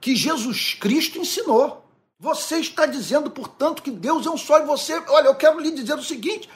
[0.00, 1.84] que Jesus Cristo ensinou.
[2.18, 4.94] Você está dizendo, portanto, que Deus é um só e você.
[5.08, 6.48] Olha, eu quero lhe dizer o seguinte: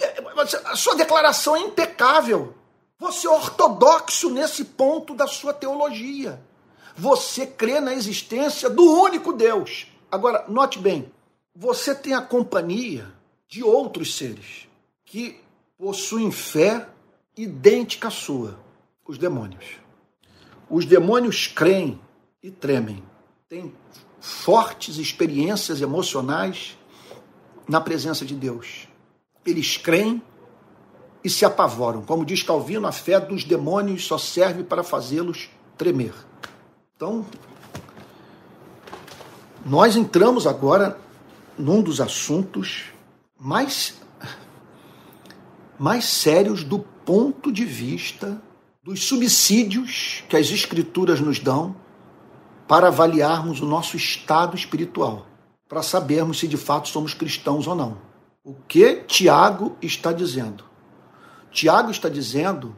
[0.00, 0.22] é,
[0.66, 2.54] a sua declaração é impecável.
[2.98, 6.42] Você é ortodoxo nesse ponto da sua teologia.
[6.96, 9.86] Você crê na existência do único Deus.
[10.10, 11.12] Agora, note bem,
[11.58, 13.10] você tem a companhia
[13.48, 14.68] de outros seres
[15.06, 15.40] que
[15.78, 16.86] possuem fé
[17.34, 18.58] idêntica à sua,
[19.06, 19.64] os demônios.
[20.68, 21.98] Os demônios creem
[22.42, 23.02] e tremem,
[23.48, 23.72] têm
[24.20, 26.76] fortes experiências emocionais
[27.66, 28.86] na presença de Deus.
[29.44, 30.20] Eles creem
[31.24, 32.02] e se apavoram.
[32.02, 36.14] Como diz Calvino, a fé dos demônios só serve para fazê-los tremer.
[36.94, 37.24] Então,
[39.64, 41.05] nós entramos agora
[41.58, 42.84] num dos assuntos
[43.38, 43.94] mais,
[45.78, 48.40] mais sérios do ponto de vista
[48.82, 51.76] dos subsídios que as Escrituras nos dão
[52.68, 55.26] para avaliarmos o nosso estado espiritual,
[55.68, 57.98] para sabermos se de fato somos cristãos ou não.
[58.44, 60.64] O que Tiago está dizendo?
[61.50, 62.74] Tiago está dizendo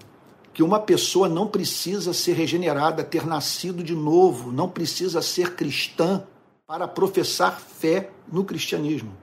[0.53, 6.25] que uma pessoa não precisa ser regenerada, ter nascido de novo, não precisa ser cristã
[6.69, 9.17] para professar fé no cristianismo,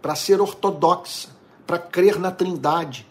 [0.00, 1.28] para ser ortodoxa,
[1.66, 3.06] para crer na Trindade,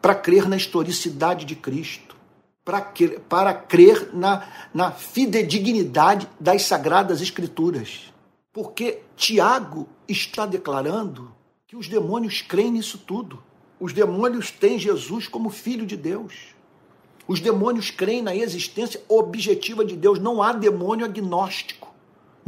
[0.00, 2.16] para crer na historicidade de Cristo,
[2.64, 8.10] para crer, para crer na, na fidedignidade das Sagradas Escrituras.
[8.54, 11.30] Porque Tiago está declarando
[11.66, 13.42] que os demônios creem nisso tudo.
[13.78, 16.54] Os demônios têm Jesus como filho de Deus.
[17.26, 20.18] Os demônios creem na existência objetiva de Deus.
[20.18, 21.87] Não há demônio agnóstico.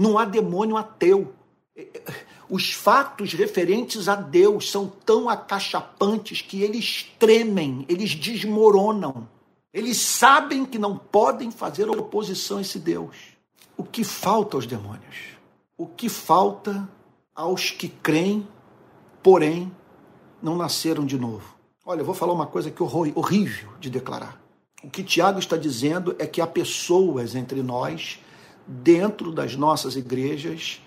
[0.01, 1.35] Não há demônio ateu.
[1.77, 2.03] É, é,
[2.49, 9.29] os fatos referentes a Deus são tão acachapantes que eles tremem, eles desmoronam.
[9.75, 13.15] Eles sabem que não podem fazer oposição a esse Deus.
[13.77, 15.37] O que falta aos demônios?
[15.77, 16.89] O que falta
[17.35, 18.49] aos que creem,
[19.23, 19.71] porém
[20.43, 21.55] não nasceram de novo?
[21.85, 24.41] Olha, eu vou falar uma coisa que é horrível de declarar.
[24.83, 28.19] O que Tiago está dizendo é que há pessoas entre nós
[28.71, 30.81] dentro das nossas igrejas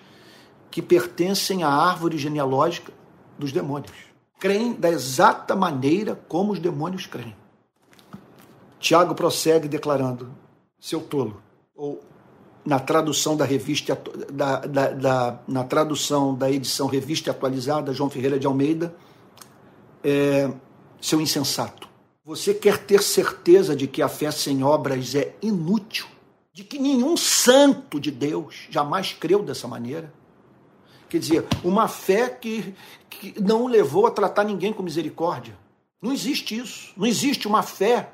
[0.70, 2.92] que pertencem à árvore genealógica
[3.38, 3.92] dos demônios.
[4.40, 7.36] Creem da exata maneira como os demônios creem.
[8.80, 10.30] Tiago prossegue declarando:
[10.80, 11.42] seu tolo,
[11.76, 12.02] ou
[12.64, 14.00] na tradução da revista
[14.32, 18.94] da, da, da, na tradução da edição revista atualizada João Ferreira de Almeida
[20.02, 20.50] é,
[20.98, 21.86] seu insensato
[22.24, 26.06] você quer ter certeza de que a fé sem obras é inútil
[26.54, 30.14] de que nenhum santo de Deus jamais creu dessa maneira.
[31.08, 32.72] Quer dizer, uma fé que,
[33.10, 35.58] que não levou a tratar ninguém com misericórdia.
[36.00, 36.92] Não existe isso.
[36.96, 38.12] Não existe uma fé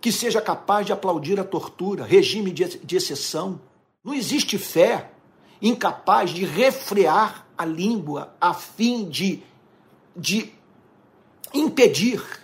[0.00, 3.60] que seja capaz de aplaudir a tortura, regime de, de exceção.
[4.02, 5.12] Não existe fé
[5.60, 9.40] incapaz de refrear a língua a fim de,
[10.16, 10.52] de
[11.54, 12.41] impedir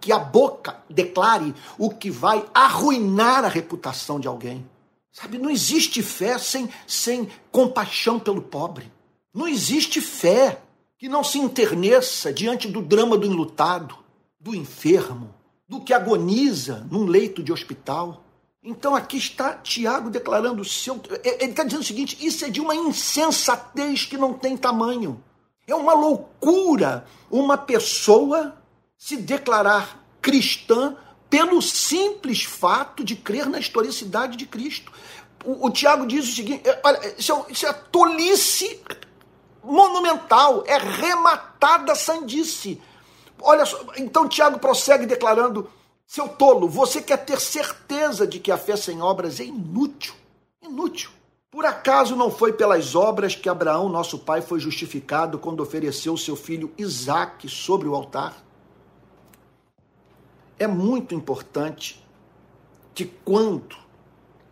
[0.00, 4.68] que a boca declare o que vai arruinar a reputação de alguém.
[5.12, 8.92] Sabe, não existe fé sem, sem compaixão pelo pobre.
[9.34, 10.60] Não existe fé
[10.96, 13.96] que não se enterneça diante do drama do enlutado,
[14.38, 15.34] do enfermo,
[15.68, 18.24] do que agoniza num leito de hospital.
[18.62, 21.00] Então aqui está Tiago declarando o seu.
[21.24, 25.22] Ele está dizendo o seguinte: isso é de uma insensatez que não tem tamanho.
[25.66, 28.56] É uma loucura uma pessoa
[28.98, 30.96] se declarar cristã
[31.30, 34.90] pelo simples fato de crer na historicidade de Cristo.
[35.44, 38.82] O, o Tiago diz o seguinte: é, olha, isso é, isso é tolice
[39.62, 42.82] monumental, é rematada sandice.
[43.40, 45.70] Olha só, então Tiago prossegue declarando:
[46.04, 50.14] seu tolo, você quer ter certeza de que a fé sem obras é inútil?
[50.60, 51.10] Inútil.
[51.50, 56.36] Por acaso não foi pelas obras que Abraão, nosso pai, foi justificado quando ofereceu seu
[56.36, 58.47] filho Isaque sobre o altar?
[60.58, 62.04] É muito importante
[62.94, 63.76] que quando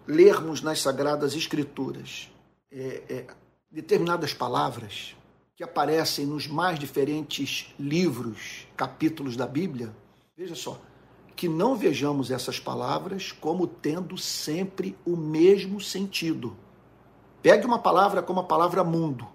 [0.07, 2.31] lermos nas Sagradas Escrituras
[2.71, 3.27] é, é,
[3.71, 5.17] determinadas palavras
[5.57, 9.93] que aparecem nos mais diferentes livros, capítulos da Bíblia,
[10.37, 10.81] veja só,
[11.35, 16.57] que não vejamos essas palavras como tendo sempre o mesmo sentido.
[17.43, 19.27] Pegue uma palavra como a palavra mundo.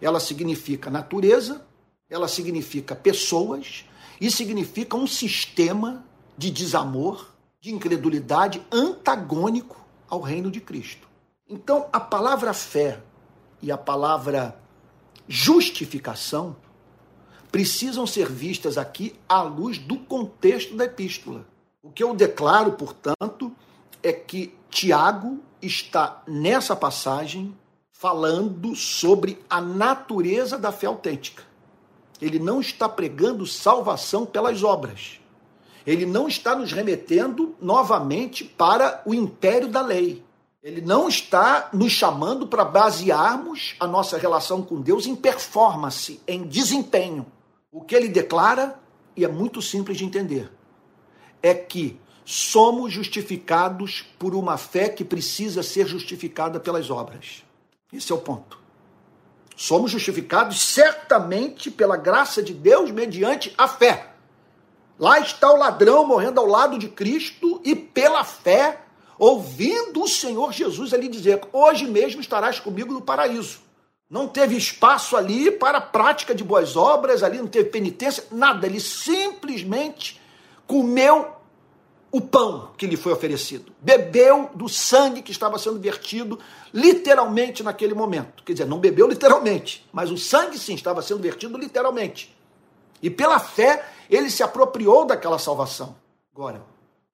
[0.00, 1.64] Ela significa natureza,
[2.10, 3.86] ela significa pessoas
[4.22, 6.06] e significa um sistema
[6.38, 11.08] de desamor, de incredulidade antagônico ao reino de Cristo.
[11.48, 13.02] Então, a palavra fé
[13.60, 14.56] e a palavra
[15.26, 16.54] justificação
[17.50, 21.44] precisam ser vistas aqui à luz do contexto da epístola.
[21.82, 23.50] O que eu declaro, portanto,
[24.04, 27.58] é que Tiago está nessa passagem
[27.90, 31.42] falando sobre a natureza da fé autêntica.
[32.22, 35.18] Ele não está pregando salvação pelas obras.
[35.84, 40.22] Ele não está nos remetendo novamente para o império da lei.
[40.62, 46.44] Ele não está nos chamando para basearmos a nossa relação com Deus em performance, em
[46.44, 47.26] desempenho.
[47.72, 48.78] O que ele declara,
[49.16, 50.48] e é muito simples de entender,
[51.42, 57.42] é que somos justificados por uma fé que precisa ser justificada pelas obras.
[57.92, 58.61] Esse é o ponto.
[59.56, 64.12] Somos justificados certamente pela graça de Deus mediante a fé.
[64.98, 68.80] Lá está o ladrão morrendo ao lado de Cristo e pela fé,
[69.18, 73.60] ouvindo o Senhor Jesus ali dizer: Hoje mesmo estarás comigo no paraíso.
[74.08, 78.66] Não teve espaço ali para prática de boas obras, ali não teve penitência, nada.
[78.66, 80.20] Ele simplesmente
[80.66, 81.41] comeu
[82.12, 86.38] o pão que lhe foi oferecido, bebeu do sangue que estava sendo vertido
[86.72, 88.44] literalmente naquele momento.
[88.44, 92.36] Quer dizer, não bebeu literalmente, mas o sangue sim estava sendo vertido literalmente.
[93.02, 95.96] E pela fé, ele se apropriou daquela salvação.
[96.34, 96.62] Agora,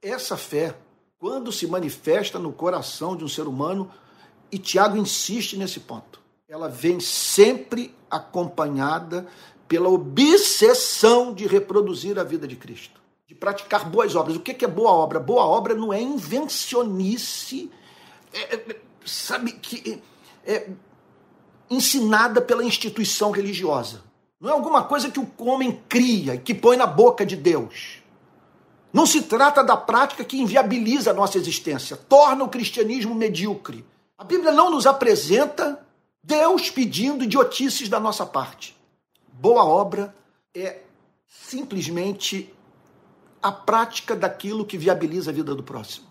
[0.02, 0.74] essa fé,
[1.16, 3.88] quando se manifesta no coração de um ser humano,
[4.50, 9.28] e Tiago insiste nesse ponto, ela vem sempre acompanhada
[9.68, 14.36] pela obsessão de reproduzir a vida de Cristo de praticar boas obras.
[14.36, 15.20] O que é boa obra?
[15.20, 17.70] Boa obra não é invencionice,
[18.32, 20.02] é, é, sabe, que
[20.46, 20.70] é,
[21.68, 24.02] ensinada pela instituição religiosa.
[24.40, 28.02] Não é alguma coisa que o homem cria e que põe na boca de Deus.
[28.90, 33.84] Não se trata da prática que inviabiliza a nossa existência, torna o cristianismo medíocre.
[34.16, 35.86] A Bíblia não nos apresenta
[36.24, 38.74] Deus pedindo idiotices da nossa parte.
[39.34, 40.16] Boa obra
[40.54, 40.78] é
[41.28, 42.54] simplesmente
[43.42, 46.06] a prática daquilo que viabiliza a vida do próximo.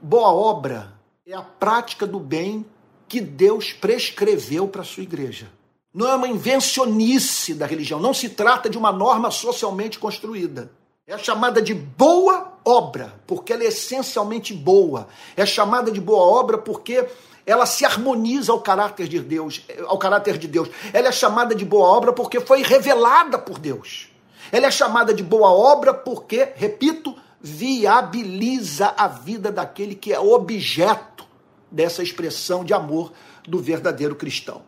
[0.00, 0.92] Boa obra
[1.26, 2.64] é a prática do bem
[3.08, 5.50] que Deus prescreveu para a sua igreja.
[5.92, 10.70] Não é uma invencionice da religião, não se trata de uma norma socialmente construída.
[11.06, 15.08] É chamada de boa obra, porque ela é essencialmente boa.
[15.36, 17.08] É chamada de boa obra porque
[17.46, 20.68] ela se harmoniza ao caráter de Deus, ao caráter de Deus.
[20.92, 24.08] Ela é chamada de boa obra porque foi revelada por Deus.
[24.50, 31.24] Ela é chamada de boa obra porque, repito, viabiliza a vida daquele que é objeto
[31.70, 33.12] dessa expressão de amor
[33.46, 34.62] do verdadeiro cristão.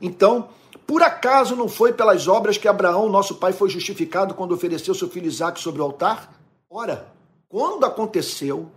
[0.00, 0.48] Então,
[0.86, 5.08] por acaso não foi pelas obras que Abraão, nosso pai, foi justificado quando ofereceu seu
[5.08, 6.32] filho Isaac sobre o altar?
[6.68, 7.12] Ora,
[7.48, 8.70] quando aconteceu,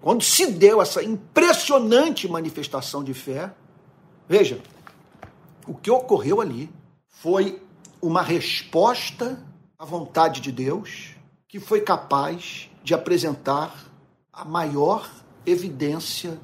[0.00, 3.52] quando se deu essa impressionante manifestação de fé,
[4.28, 4.60] veja,
[5.66, 6.70] o que ocorreu ali
[7.08, 7.60] foi
[8.00, 9.44] uma resposta
[9.78, 11.14] a vontade de Deus,
[11.46, 13.72] que foi capaz de apresentar
[14.32, 15.08] a maior
[15.46, 16.40] evidência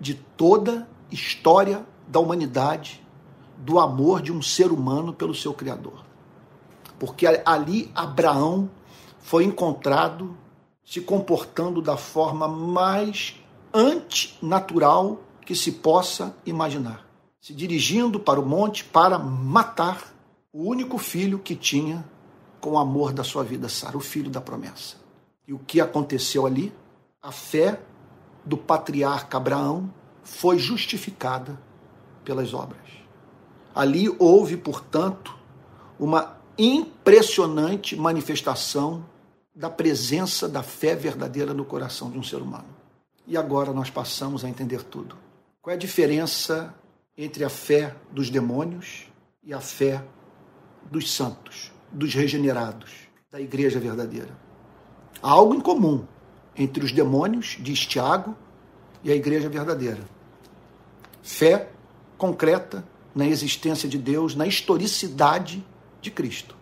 [0.00, 3.06] de toda história da humanidade
[3.56, 6.04] do amor de um ser humano pelo seu Criador.
[6.98, 8.68] Porque ali Abraão
[9.20, 10.36] foi encontrado
[10.84, 13.36] se comportando da forma mais
[13.72, 17.06] antinatural que se possa imaginar,
[17.40, 20.12] se dirigindo para o monte para matar
[20.52, 22.04] o único filho que tinha
[22.60, 24.96] com o amor da sua vida, Sara, o filho da promessa.
[25.46, 26.72] E o que aconteceu ali?
[27.22, 27.80] A fé
[28.44, 29.92] do patriarca Abraão
[30.22, 31.60] foi justificada
[32.24, 32.80] pelas obras.
[33.74, 35.36] Ali houve, portanto,
[35.98, 39.04] uma impressionante manifestação
[39.54, 42.68] da presença da fé verdadeira no coração de um ser humano.
[43.26, 45.16] E agora nós passamos a entender tudo.
[45.60, 46.74] Qual é a diferença
[47.16, 49.06] entre a fé dos demônios
[49.42, 50.02] e a fé
[50.90, 51.72] dos santos?
[51.90, 52.90] Dos regenerados,
[53.30, 54.30] da igreja verdadeira.
[55.22, 56.04] Há algo em comum
[56.56, 58.36] entre os demônios, diz Tiago,
[59.02, 60.00] e a igreja verdadeira.
[61.22, 61.70] Fé
[62.18, 62.84] concreta
[63.14, 65.64] na existência de Deus, na historicidade
[66.00, 66.54] de Cristo.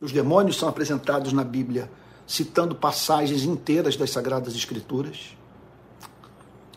[0.00, 1.90] Os demônios são apresentados na Bíblia
[2.26, 5.36] citando passagens inteiras das Sagradas Escrituras,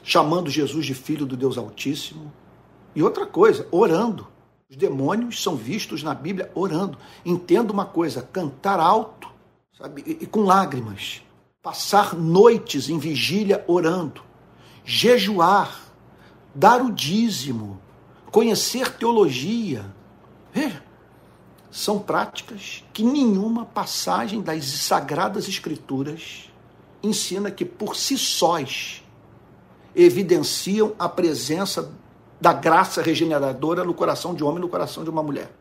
[0.04, 2.32] chamando Jesus de Filho do Deus Altíssimo.
[2.96, 4.28] E outra coisa, orando
[4.70, 6.98] os demônios são vistos na Bíblia orando.
[7.26, 9.28] Entenda uma coisa: cantar alto,
[9.76, 11.24] sabe, e, e com lágrimas,
[11.62, 14.22] passar noites em vigília orando,
[14.86, 15.82] jejuar,
[16.54, 17.82] dar o dízimo,
[18.32, 19.84] conhecer teologia.
[20.54, 20.84] Veja,
[21.72, 26.52] são práticas que nenhuma passagem das sagradas escrituras
[27.02, 29.04] ensina que por si sós
[29.96, 31.92] evidenciam a presença
[32.40, 35.52] da graça regeneradora no coração de homem e no coração de uma mulher.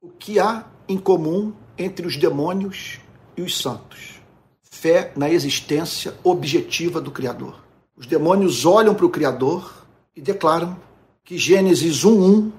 [0.00, 3.00] O que há em comum entre os demônios
[3.36, 4.20] e os santos?
[4.62, 7.62] Fé na existência objetiva do Criador.
[7.96, 10.76] Os demônios olham para o Criador e declaram
[11.24, 12.50] que Gênesis 1:1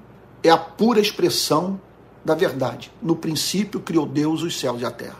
[0.41, 1.79] é a pura expressão
[2.23, 2.91] da verdade.
[3.01, 5.19] No princípio criou Deus os céus e a terra.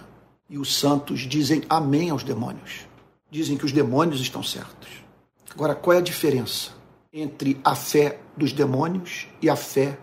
[0.50, 2.88] E os santos dizem amém aos demônios.
[3.30, 5.04] Dizem que os demônios estão certos.
[5.52, 6.72] Agora, qual é a diferença
[7.14, 10.00] entre a fé dos demônios e a fé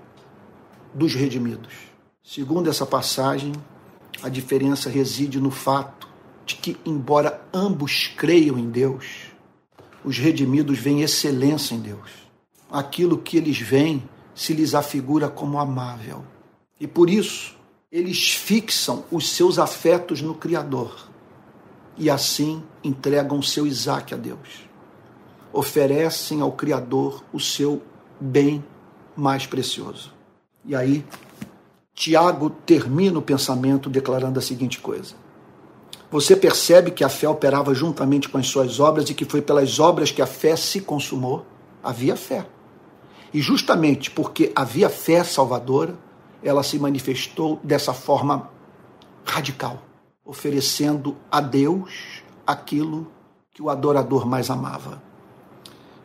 [0.95, 1.75] dos redimidos?
[2.23, 3.53] Segundo essa passagem,
[4.23, 6.09] a diferença reside no fato
[6.47, 9.33] de que, embora ambos creiam em Deus,
[10.05, 12.11] os redimidos veem excelência em Deus.
[12.71, 16.25] Aquilo que eles veem se lhes afigura como amável.
[16.79, 17.59] E por isso,
[17.91, 21.11] eles fixam os seus afetos no Criador
[21.99, 24.70] e assim entregam seu Isaac a Deus.
[25.53, 27.83] Oferecem ao Criador o seu
[28.21, 28.65] bem
[29.17, 30.13] mais precioso.
[30.65, 31.05] E aí,
[31.95, 35.15] Tiago termina o pensamento declarando a seguinte coisa:
[36.11, 39.79] Você percebe que a fé operava juntamente com as suas obras e que foi pelas
[39.79, 41.45] obras que a fé se consumou?
[41.83, 42.47] Havia fé.
[43.33, 45.97] E justamente porque havia fé salvadora,
[46.43, 48.51] ela se manifestou dessa forma
[49.25, 49.83] radical,
[50.25, 53.07] oferecendo a Deus aquilo
[53.53, 55.10] que o adorador mais amava.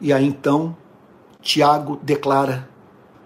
[0.05, 0.77] E aí então,
[1.41, 2.69] Tiago declara,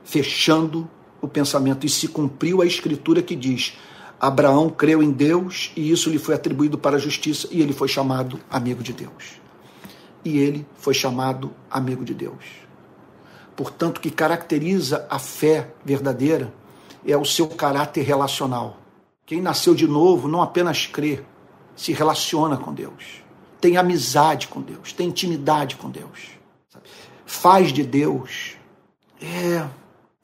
[0.05, 0.89] fechando
[1.21, 3.77] o pensamento, e se cumpriu a escritura que diz:
[4.17, 7.89] Abraão creu em Deus e isso lhe foi atribuído para a justiça, e ele foi
[7.89, 9.41] chamado amigo de Deus.
[10.23, 12.45] E ele foi chamado amigo de Deus.
[13.57, 16.53] Portanto, o que caracteriza a fé verdadeira
[17.05, 18.77] é o seu caráter relacional.
[19.25, 21.23] Quem nasceu de novo não apenas crê,
[21.75, 23.21] se relaciona com Deus,
[23.59, 26.38] tem amizade com Deus, tem intimidade com Deus?
[27.29, 28.55] Faz de Deus
[29.21, 29.65] é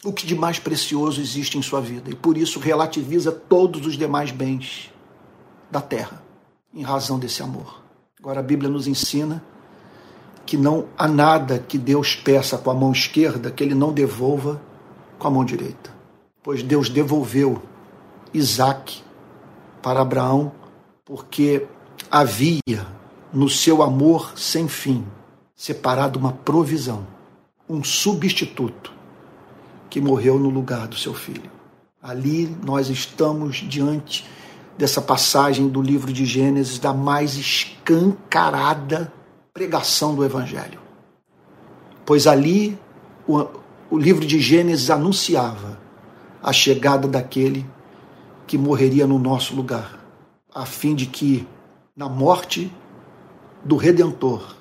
[0.03, 3.97] o que de mais precioso existe em sua vida e por isso relativiza todos os
[3.97, 4.91] demais bens
[5.69, 6.23] da terra
[6.73, 7.83] em razão desse amor.
[8.19, 9.43] Agora a Bíblia nos ensina
[10.45, 14.61] que não há nada que Deus peça com a mão esquerda que ele não devolva
[15.17, 15.95] com a mão direita
[16.45, 17.59] pois Deus devolveu
[18.31, 19.01] Isaac
[19.81, 20.51] para Abraão,
[21.03, 21.65] porque
[22.09, 22.85] havia
[23.33, 25.03] no seu amor sem fim
[25.55, 27.07] separado uma provisão,
[27.69, 28.91] um substituto
[29.89, 31.49] que morreu no lugar do seu filho.
[32.01, 34.27] Ali nós estamos diante
[34.77, 39.11] dessa passagem do livro de Gênesis, da mais escancarada
[39.53, 40.79] pregação do Evangelho.
[42.05, 42.77] Pois ali
[43.25, 43.45] o,
[43.89, 45.79] o livro de Gênesis anunciava
[46.43, 47.65] a chegada daquele
[48.45, 49.99] que morreria no nosso lugar,
[50.53, 51.47] a fim de que,
[51.95, 52.71] na morte
[53.63, 54.54] do Redentor,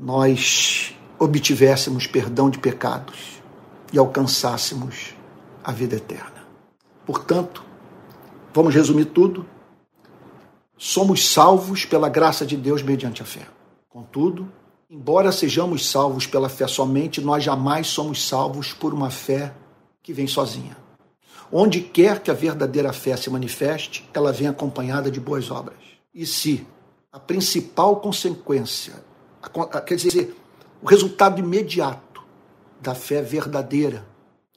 [0.00, 3.42] nós obtivéssemos perdão de pecados
[3.92, 5.14] e alcançássemos
[5.62, 6.46] a vida eterna.
[7.04, 7.62] Portanto,
[8.54, 9.44] vamos resumir tudo.
[10.78, 13.46] Somos salvos pela graça de Deus mediante a fé.
[13.90, 14.50] Contudo,
[14.88, 19.52] embora sejamos salvos pela fé somente, nós jamais somos salvos por uma fé
[20.02, 20.78] que vem sozinha.
[21.52, 25.76] Onde quer que a verdadeira fé se manifeste, ela vem acompanhada de boas obras.
[26.14, 26.66] E se
[27.12, 29.09] a principal consequência,
[29.86, 30.36] quer dizer,
[30.82, 32.22] o resultado imediato
[32.80, 34.04] da fé verdadeira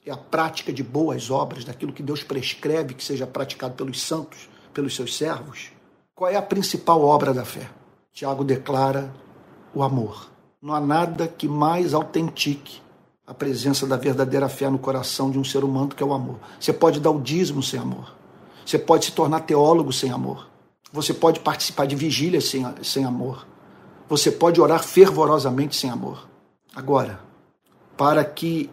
[0.04, 4.48] é a prática de boas obras, daquilo que Deus prescreve que seja praticado pelos santos,
[4.72, 5.70] pelos seus servos,
[6.14, 7.68] qual é a principal obra da fé?
[8.12, 9.12] Tiago declara
[9.74, 10.30] o amor.
[10.62, 12.80] Não há nada que mais autentique
[13.26, 16.38] a presença da verdadeira fé no coração de um ser humano, que é o amor.
[16.60, 18.14] Você pode dar o dízimo sem amor.
[18.64, 20.48] Você pode se tornar teólogo sem amor.
[20.92, 23.46] Você pode participar de vigílias sem, sem amor.
[24.14, 26.28] Você pode orar fervorosamente sem amor.
[26.72, 27.18] Agora,
[27.96, 28.70] para que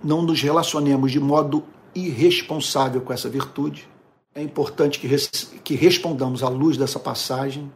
[0.00, 3.88] não nos relacionemos de modo irresponsável com essa virtude,
[4.32, 5.26] é importante que, res,
[5.64, 7.68] que respondamos à luz dessa passagem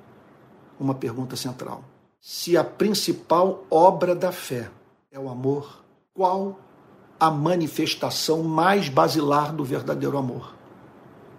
[0.78, 1.82] uma pergunta central.
[2.20, 4.70] Se a principal obra da fé
[5.10, 5.84] é o amor,
[6.14, 6.60] qual
[7.18, 10.54] a manifestação mais basilar do verdadeiro amor?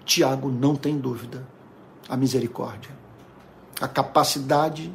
[0.03, 1.47] Tiago não tem dúvida.
[2.09, 2.91] A misericórdia.
[3.79, 4.91] A capacidade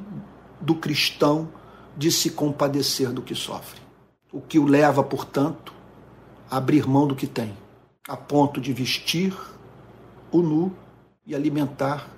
[0.61, 1.48] do cristão
[1.96, 3.80] de se compadecer do que sofre.
[4.32, 5.72] O que o leva, portanto,
[6.50, 7.56] a abrir mão do que tem,
[8.08, 9.36] a ponto de vestir
[10.30, 10.74] o nu
[11.26, 12.08] e alimentar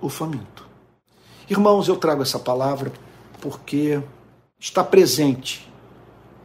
[0.00, 0.66] o faminto.
[1.48, 2.92] Irmãos, eu trago essa palavra
[3.40, 4.02] porque
[4.58, 5.70] está presente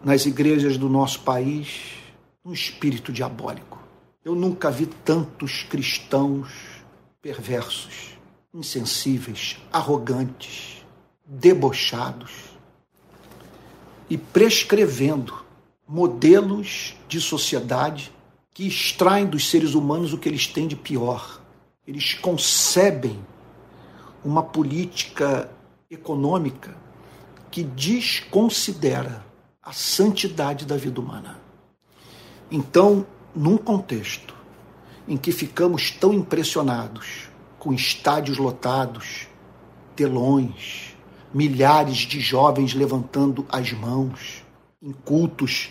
[0.03, 1.95] nas igrejas do nosso país
[2.43, 3.81] um espírito diabólico.
[4.23, 6.49] Eu nunca vi tantos cristãos
[7.21, 8.17] perversos,
[8.53, 10.78] insensíveis, arrogantes,
[11.29, 12.31] debochados
[14.09, 15.45] e prescrevendo
[15.87, 18.11] modelos de sociedade
[18.51, 21.39] que extraem dos seres humanos o que eles têm de pior.
[21.85, 23.19] Eles concebem
[24.25, 25.51] uma política
[25.89, 26.75] econômica
[27.51, 29.23] que desconsidera
[29.61, 31.39] a santidade da vida humana.
[32.51, 33.05] Então,
[33.35, 34.33] num contexto
[35.07, 39.27] em que ficamos tão impressionados com estádios lotados,
[39.95, 40.88] telões,
[41.33, 44.43] milhares de jovens levantando as mãos,
[44.81, 45.69] em cultos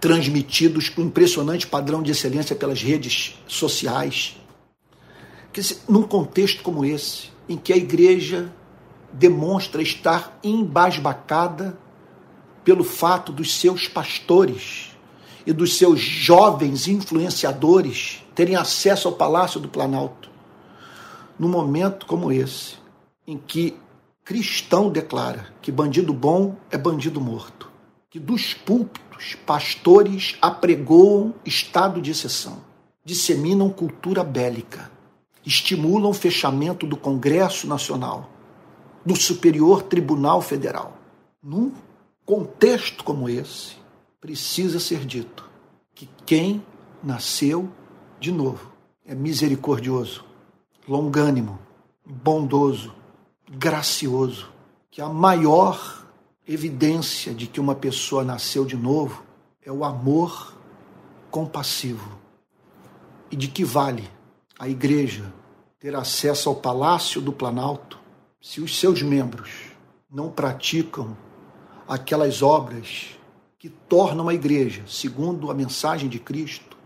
[0.00, 4.36] transmitidos com impressionante padrão de excelência pelas redes sociais.
[5.52, 8.52] Que, num contexto como esse, em que a igreja
[9.12, 11.78] demonstra estar embasbacada
[12.64, 14.90] pelo fato dos seus pastores
[15.46, 20.28] e dos seus jovens influenciadores terem acesso ao Palácio do Planalto.
[21.38, 22.74] Num momento como esse,
[23.26, 23.74] em que
[24.28, 27.72] cristão declara que bandido bom é bandido morto,
[28.10, 32.58] que dos púlpitos pastores apregoam estado de exceção,
[33.02, 34.92] disseminam cultura bélica,
[35.46, 38.28] estimulam o fechamento do Congresso Nacional,
[39.02, 40.98] do Superior Tribunal Federal.
[41.42, 41.72] Num
[42.26, 43.76] contexto como esse,
[44.20, 45.48] precisa ser dito
[45.94, 46.62] que quem
[47.02, 47.70] nasceu
[48.20, 48.70] de novo
[49.06, 50.22] é misericordioso,
[50.86, 51.58] longânimo,
[52.04, 52.97] bondoso,
[53.50, 54.50] gracioso,
[54.90, 56.06] que a maior
[56.46, 59.22] evidência de que uma pessoa nasceu de novo
[59.62, 60.54] é o amor
[61.30, 62.18] compassivo.
[63.30, 64.08] E de que vale
[64.58, 65.32] a igreja
[65.78, 67.98] ter acesso ao palácio do Planalto
[68.40, 69.50] se os seus membros
[70.10, 71.16] não praticam
[71.86, 73.18] aquelas obras
[73.58, 76.76] que tornam a igreja, segundo a mensagem de Cristo,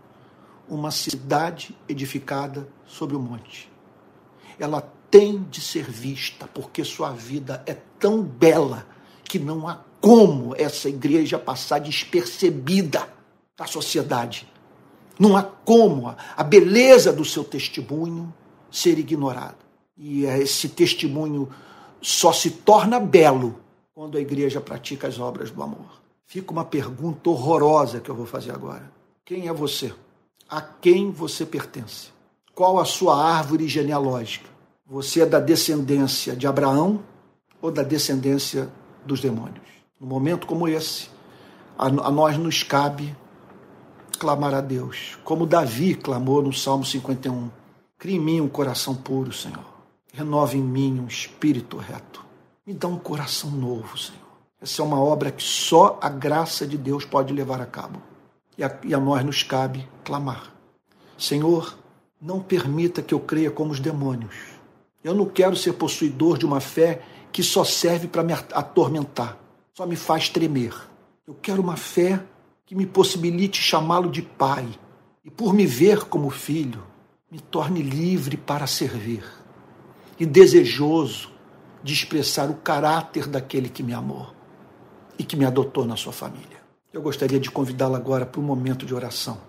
[0.67, 3.71] uma cidade edificada sobre o monte.
[4.59, 4.81] Ela
[5.13, 8.83] tem de ser vista, porque sua vida é tão bela
[9.23, 13.07] que não há como essa igreja passar despercebida
[13.55, 14.51] da sociedade.
[15.19, 18.33] Não há como a beleza do seu testemunho
[18.71, 19.59] ser ignorada.
[19.95, 21.47] E esse testemunho
[22.01, 23.59] só se torna belo
[23.93, 26.01] quando a igreja pratica as obras do amor.
[26.25, 28.91] Fica uma pergunta horrorosa que eu vou fazer agora.
[29.23, 29.93] Quem é você?
[30.49, 32.07] A quem você pertence?
[32.55, 34.52] Qual a sua árvore genealógica?
[34.93, 37.03] Você é da descendência de Abraão
[37.59, 38.69] ou da descendência
[39.03, 39.65] dos demônios?
[39.99, 41.09] Num momento como esse,
[41.75, 43.17] a, a nós nos cabe
[44.19, 47.49] clamar a Deus, como Davi clamou no Salmo 51.
[47.97, 49.65] Crie em mim um coração puro, Senhor.
[50.13, 52.23] Renove em mim um espírito reto.
[52.63, 54.21] Me dá um coração novo, Senhor.
[54.61, 57.99] Essa é uma obra que só a graça de Deus pode levar a cabo.
[58.55, 60.53] E a, e a nós nos cabe clamar.
[61.17, 61.75] Senhor,
[62.21, 64.52] não permita que eu creia como os demônios.
[65.03, 67.01] Eu não quero ser possuidor de uma fé
[67.31, 69.37] que só serve para me atormentar,
[69.73, 70.73] só me faz tremer.
[71.27, 72.23] Eu quero uma fé
[72.65, 74.67] que me possibilite chamá-lo de pai
[75.25, 76.83] e, por me ver como filho,
[77.29, 79.23] me torne livre para servir
[80.19, 81.31] e desejoso
[81.83, 84.27] de expressar o caráter daquele que me amou
[85.19, 86.63] e que me adotou na sua família.
[86.93, 89.39] Eu gostaria de convidá-la agora para um momento de oração,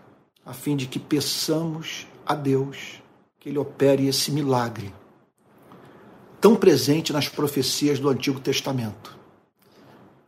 [0.45, 3.03] a fim de que peçamos a Deus
[3.39, 4.93] que Ele opere esse milagre
[6.45, 9.17] tão presente nas profecias do Antigo Testamento.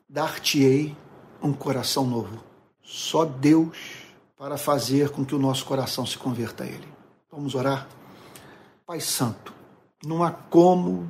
[0.08, 0.96] Dar-te-ei
[1.42, 2.42] um coração novo.
[2.82, 3.76] Só Deus
[4.34, 6.88] para fazer com que o nosso coração se converta a Ele.
[7.30, 7.86] Vamos orar?
[8.86, 9.52] Pai Santo,
[10.06, 11.06] não há como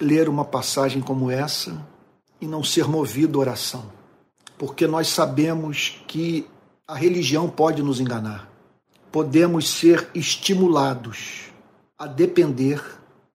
[0.00, 1.80] ler uma passagem como essa
[2.40, 3.92] e não ser movido à oração,
[4.58, 6.48] porque nós sabemos que
[6.84, 8.50] a religião pode nos enganar.
[9.12, 11.44] Podemos ser estimulados
[11.96, 12.82] a depender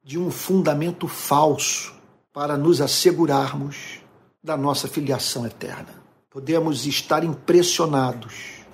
[0.10, 1.94] de um fundamento falso
[2.34, 4.00] para nos assegurarmos
[4.44, 6.02] da nossa filiação eterna.
[6.32, 8.66] Podemos estar impressionados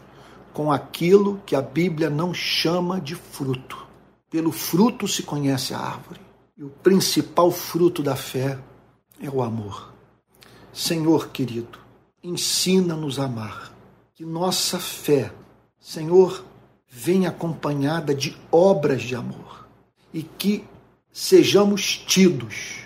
[0.53, 3.85] com aquilo que a Bíblia não chama de fruto.
[4.31, 6.21] Pelo fruto se conhece a árvore.
[6.57, 8.57] E o principal fruto da fé
[9.19, 9.93] é o amor.
[10.71, 11.77] Senhor querido,
[12.23, 13.73] ensina-nos a amar.
[14.13, 15.33] Que nossa fé,
[15.81, 16.45] Senhor,
[16.87, 19.67] venha acompanhada de obras de amor.
[20.13, 20.63] E que
[21.17, 22.83] sejamos tidos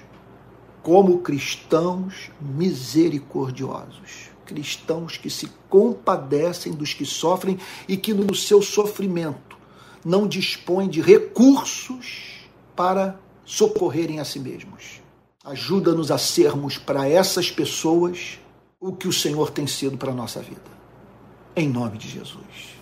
[0.83, 9.57] como cristãos misericordiosos cristãos que se compadecem dos que sofrem e que no seu sofrimento
[10.05, 15.01] não dispõem de recursos para socorrerem a si mesmos.
[15.43, 18.39] Ajuda-nos a sermos para essas pessoas
[18.79, 20.61] o que o Senhor tem sido para a nossa vida.
[21.55, 22.75] Em nome de Jesus.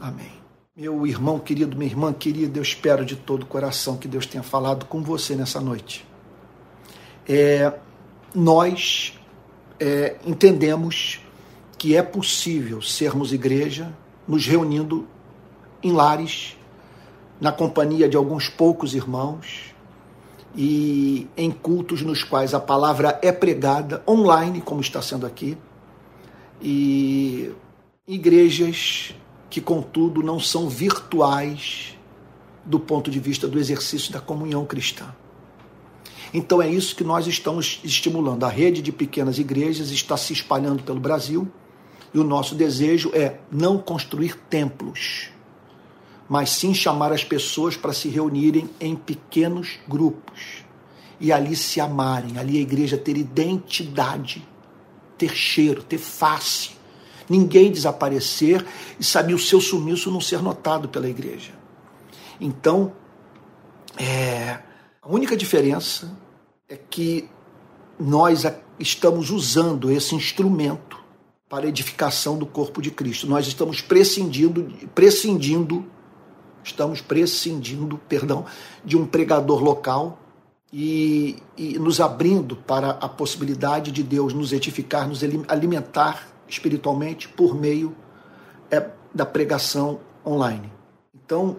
[0.00, 0.41] Amém.
[0.74, 4.42] Meu irmão querido, minha irmã querida, eu espero de todo o coração que Deus tenha
[4.42, 6.02] falado com você nessa noite.
[7.28, 7.74] É,
[8.34, 9.20] nós
[9.78, 11.20] é, entendemos
[11.76, 13.92] que é possível sermos igreja
[14.26, 15.06] nos reunindo
[15.82, 16.56] em lares,
[17.38, 19.74] na companhia de alguns poucos irmãos
[20.56, 25.58] e em cultos nos quais a palavra é pregada online, como está sendo aqui,
[26.62, 27.52] e
[28.08, 29.14] igrejas
[29.52, 31.94] que, contudo, não são virtuais
[32.64, 35.14] do ponto de vista do exercício da comunhão cristã.
[36.32, 38.44] Então é isso que nós estamos estimulando.
[38.44, 41.46] A rede de pequenas igrejas está se espalhando pelo Brasil
[42.14, 45.28] e o nosso desejo é não construir templos,
[46.26, 50.64] mas sim chamar as pessoas para se reunirem em pequenos grupos
[51.20, 54.48] e ali se amarem, ali a igreja ter identidade,
[55.18, 56.80] ter cheiro, ter face
[57.28, 58.64] ninguém desaparecer
[58.98, 61.52] e sabe o seu sumiço não ser notado pela igreja.
[62.40, 62.92] Então,
[63.96, 64.58] é,
[65.00, 66.16] a única diferença
[66.68, 67.28] é que
[67.98, 68.44] nós
[68.78, 70.98] estamos usando esse instrumento
[71.48, 73.26] para a edificação do corpo de Cristo.
[73.26, 75.84] Nós estamos prescindindo, prescindindo,
[76.64, 78.46] estamos prescindindo, perdão,
[78.84, 80.18] de um pregador local
[80.72, 87.54] e, e nos abrindo para a possibilidade de Deus nos edificar, nos alimentar espiritualmente por
[87.54, 87.94] meio
[88.70, 90.72] é, da pregação online.
[91.14, 91.56] Então,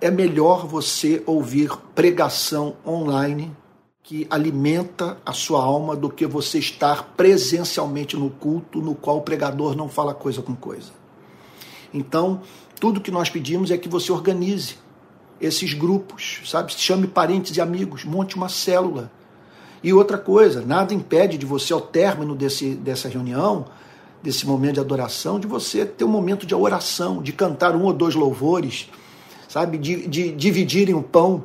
[0.00, 3.54] é melhor você ouvir pregação online
[4.02, 9.22] que alimenta a sua alma do que você estar presencialmente no culto no qual o
[9.22, 10.92] pregador não fala coisa com coisa.
[11.92, 12.42] Então,
[12.78, 14.76] tudo que nós pedimos é que você organize
[15.40, 16.72] esses grupos, sabe?
[16.72, 19.10] Chame parentes e amigos, monte uma célula.
[19.82, 23.66] E outra coisa, nada impede de você, ao término desse, dessa reunião,
[24.26, 27.92] desse momento de adoração, de você ter um momento de oração, de cantar um ou
[27.92, 28.90] dois louvores,
[29.48, 29.78] sabe?
[29.78, 31.44] De, de dividirem o pão.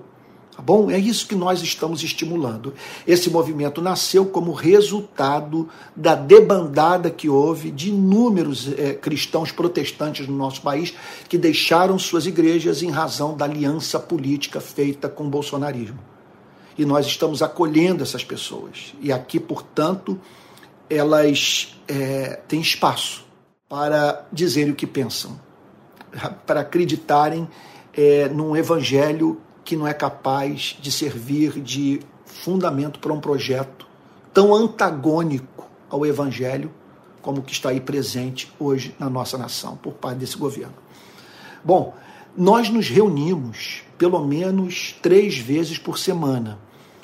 [0.56, 0.90] Tá bom?
[0.90, 2.74] É isso que nós estamos estimulando.
[3.06, 10.36] Esse movimento nasceu como resultado da debandada que houve de inúmeros é, cristãos protestantes no
[10.36, 10.92] nosso país
[11.30, 16.00] que deixaram suas igrejas em razão da aliança política feita com o bolsonarismo.
[16.76, 18.96] E nós estamos acolhendo essas pessoas.
[19.00, 20.20] E aqui, portanto,
[20.92, 23.26] elas é, têm espaço
[23.70, 25.40] para dizerem o que pensam,
[26.46, 27.48] para acreditarem
[27.94, 33.88] é, num evangelho que não é capaz de servir de fundamento para um projeto
[34.34, 36.72] tão antagônico ao evangelho
[37.22, 40.74] como o que está aí presente hoje na nossa nação por parte desse governo.
[41.64, 41.94] Bom,
[42.36, 46.58] nós nos reunimos pelo menos três vezes por semana.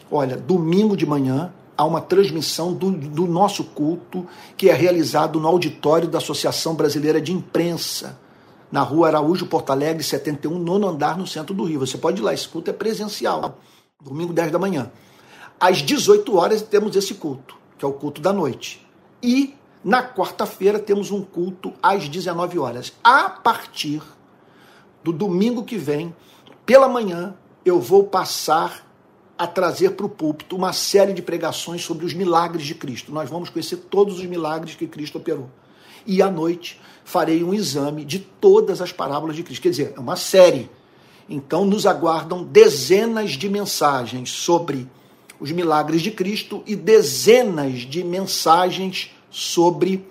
[0.10, 4.25] Olha, domingo de manhã, há uma transmissão do, do nosso culto
[4.57, 8.19] que é realizado no auditório da Associação Brasileira de Imprensa,
[8.71, 11.80] na rua Araújo, Porto Alegre, 71, nono andar, no centro do Rio.
[11.80, 13.59] Você pode ir lá, esse culto é presencial,
[14.03, 14.91] domingo 10 da manhã.
[15.59, 18.86] Às 18 horas temos esse culto, que é o culto da noite.
[19.21, 22.93] E na quarta-feira temos um culto às 19 horas.
[23.03, 24.01] A partir
[25.03, 26.13] do domingo que vem,
[26.65, 28.87] pela manhã, eu vou passar
[29.38, 33.12] a trazer para o púlpito uma série de pregações sobre os milagres de Cristo.
[33.12, 35.50] Nós vamos conhecer todos os milagres que Cristo operou.
[36.06, 39.62] E à noite farei um exame de todas as parábolas de Cristo.
[39.62, 40.70] Quer dizer, é uma série.
[41.30, 44.90] Então nos aguardam dezenas de mensagens sobre
[45.40, 50.08] os milagres de Cristo e dezenas de mensagens sobre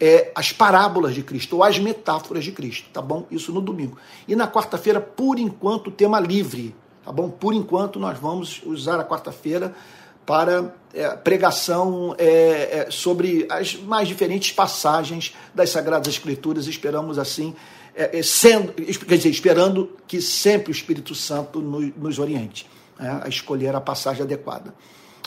[0.00, 3.26] é, as parábolas de Cristo ou as metáforas de Cristo, tá bom?
[3.30, 3.96] Isso no domingo.
[4.26, 6.74] E na quarta-feira, por enquanto, tema livre
[7.08, 7.30] Tá bom?
[7.30, 9.74] Por enquanto, nós vamos usar a quarta-feira
[10.26, 12.26] para é, pregação é,
[12.80, 16.66] é, sobre as mais diferentes passagens das Sagradas Escrituras.
[16.66, 17.56] Esperamos assim,
[17.94, 22.68] é, é, sendo, quer dizer, esperando que sempre o Espírito Santo nos, nos oriente
[23.00, 24.74] né, a escolher a passagem adequada.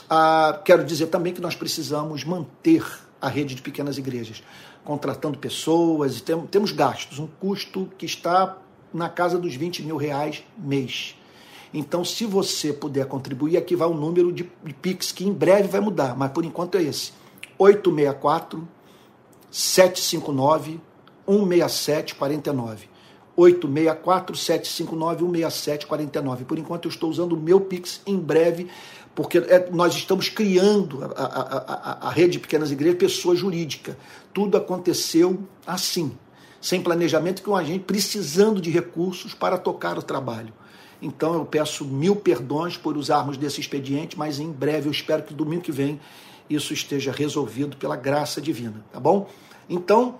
[0.08, 2.86] Ah, quero dizer também que nós precisamos manter
[3.20, 4.44] a rede de pequenas igrejas,
[4.84, 8.56] contratando pessoas, tem, temos gastos, um custo que está
[8.94, 11.16] na casa dos 20 mil reais mês.
[11.74, 14.44] Então, se você puder contribuir, aqui vai o número de,
[14.82, 17.14] Pix, que em breve vai mudar, mas por enquanto é esse:
[17.58, 18.68] 864
[19.50, 20.82] 759
[21.28, 22.90] 16749.
[23.36, 26.46] 864 759 16749.
[26.46, 28.68] Por enquanto eu estou usando o meu Pix em breve,
[29.16, 33.98] porque é, nós estamos criando a, a, a, a rede de pequenas igrejas, pessoa jurídica.
[34.34, 36.12] Tudo aconteceu assim,
[36.60, 40.54] sem planejamento, com a gente precisando de recursos para tocar o trabalho.
[41.02, 45.34] Então eu peço mil perdões por usarmos desse expediente, mas em breve eu espero que
[45.34, 46.00] domingo que vem
[46.50, 49.30] isso esteja resolvido pela graça divina, tá bom?
[49.70, 50.20] Então,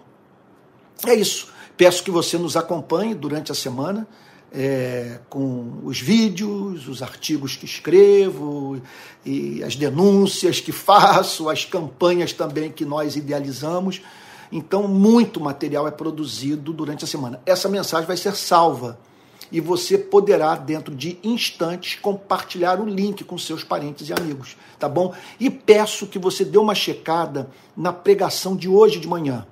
[1.06, 1.50] é isso.
[1.76, 4.08] Peço que você nos acompanhe durante a semana.
[4.54, 8.82] É, com os vídeos, os artigos que escrevo,
[9.26, 14.02] e as denúncias que faço, as campanhas também que nós idealizamos.
[14.52, 17.42] Então, muito material é produzido durante a semana.
[17.46, 19.00] Essa mensagem vai ser salva
[19.52, 24.88] e você poderá, dentro de instantes, compartilhar o link com seus parentes e amigos, tá
[24.88, 25.14] bom?
[25.40, 29.46] E peço que você dê uma checada na pregação de hoje de manhã,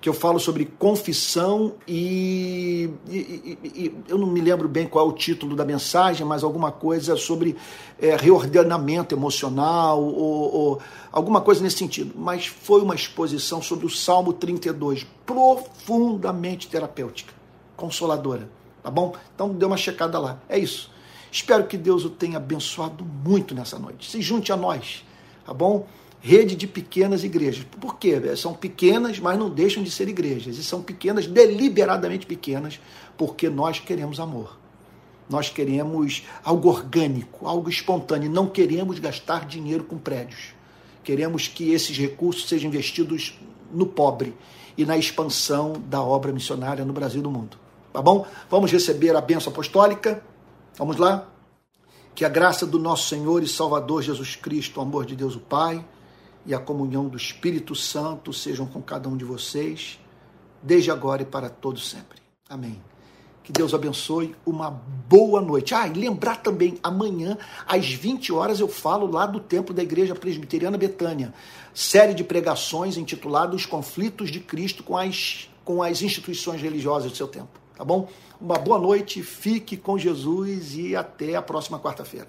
[0.00, 5.06] que eu falo sobre confissão e, e, e, e eu não me lembro bem qual
[5.06, 7.54] é o título da mensagem, mas alguma coisa sobre
[8.00, 10.80] é, reordenamento emocional ou, ou
[11.12, 12.14] alguma coisa nesse sentido.
[12.16, 17.34] Mas foi uma exposição sobre o Salmo 32, profundamente terapêutica,
[17.76, 19.14] consoladora tá bom?
[19.34, 20.40] Então dê uma checada lá.
[20.48, 20.90] É isso.
[21.32, 24.10] Espero que Deus o tenha abençoado muito nessa noite.
[24.10, 25.04] Se junte a nós,
[25.46, 25.86] tá bom?
[26.20, 27.64] Rede de pequenas igrejas.
[27.80, 28.20] Por quê?
[28.36, 30.58] São pequenas, mas não deixam de ser igrejas.
[30.58, 32.80] E são pequenas, deliberadamente pequenas,
[33.16, 34.58] porque nós queremos amor.
[35.30, 38.28] Nós queremos algo orgânico, algo espontâneo.
[38.28, 40.52] Não queremos gastar dinheiro com prédios.
[41.04, 43.38] Queremos que esses recursos sejam investidos
[43.72, 44.34] no pobre
[44.76, 47.56] e na expansão da obra missionária no Brasil e no mundo.
[47.92, 48.24] Tá bom?
[48.48, 50.22] Vamos receber a benção apostólica.
[50.78, 51.26] Vamos lá?
[52.14, 55.40] Que a graça do nosso Senhor e Salvador Jesus Cristo, o amor de Deus o
[55.40, 55.84] Pai
[56.46, 59.98] e a comunhão do Espírito Santo sejam com cada um de vocês,
[60.62, 62.20] desde agora e para todos sempre.
[62.48, 62.80] Amém.
[63.42, 65.74] Que Deus abençoe, uma boa noite.
[65.74, 67.36] Ah, e lembrar também, amanhã,
[67.66, 71.34] às 20 horas, eu falo lá do templo da Igreja Presbiteriana Betânia.
[71.74, 77.16] Série de pregações intitulada Os Conflitos de Cristo com as, com as instituições religiosas do
[77.16, 78.06] seu tempo tá bom?
[78.38, 82.28] Uma boa noite, fique com Jesus e até a próxima quarta-feira.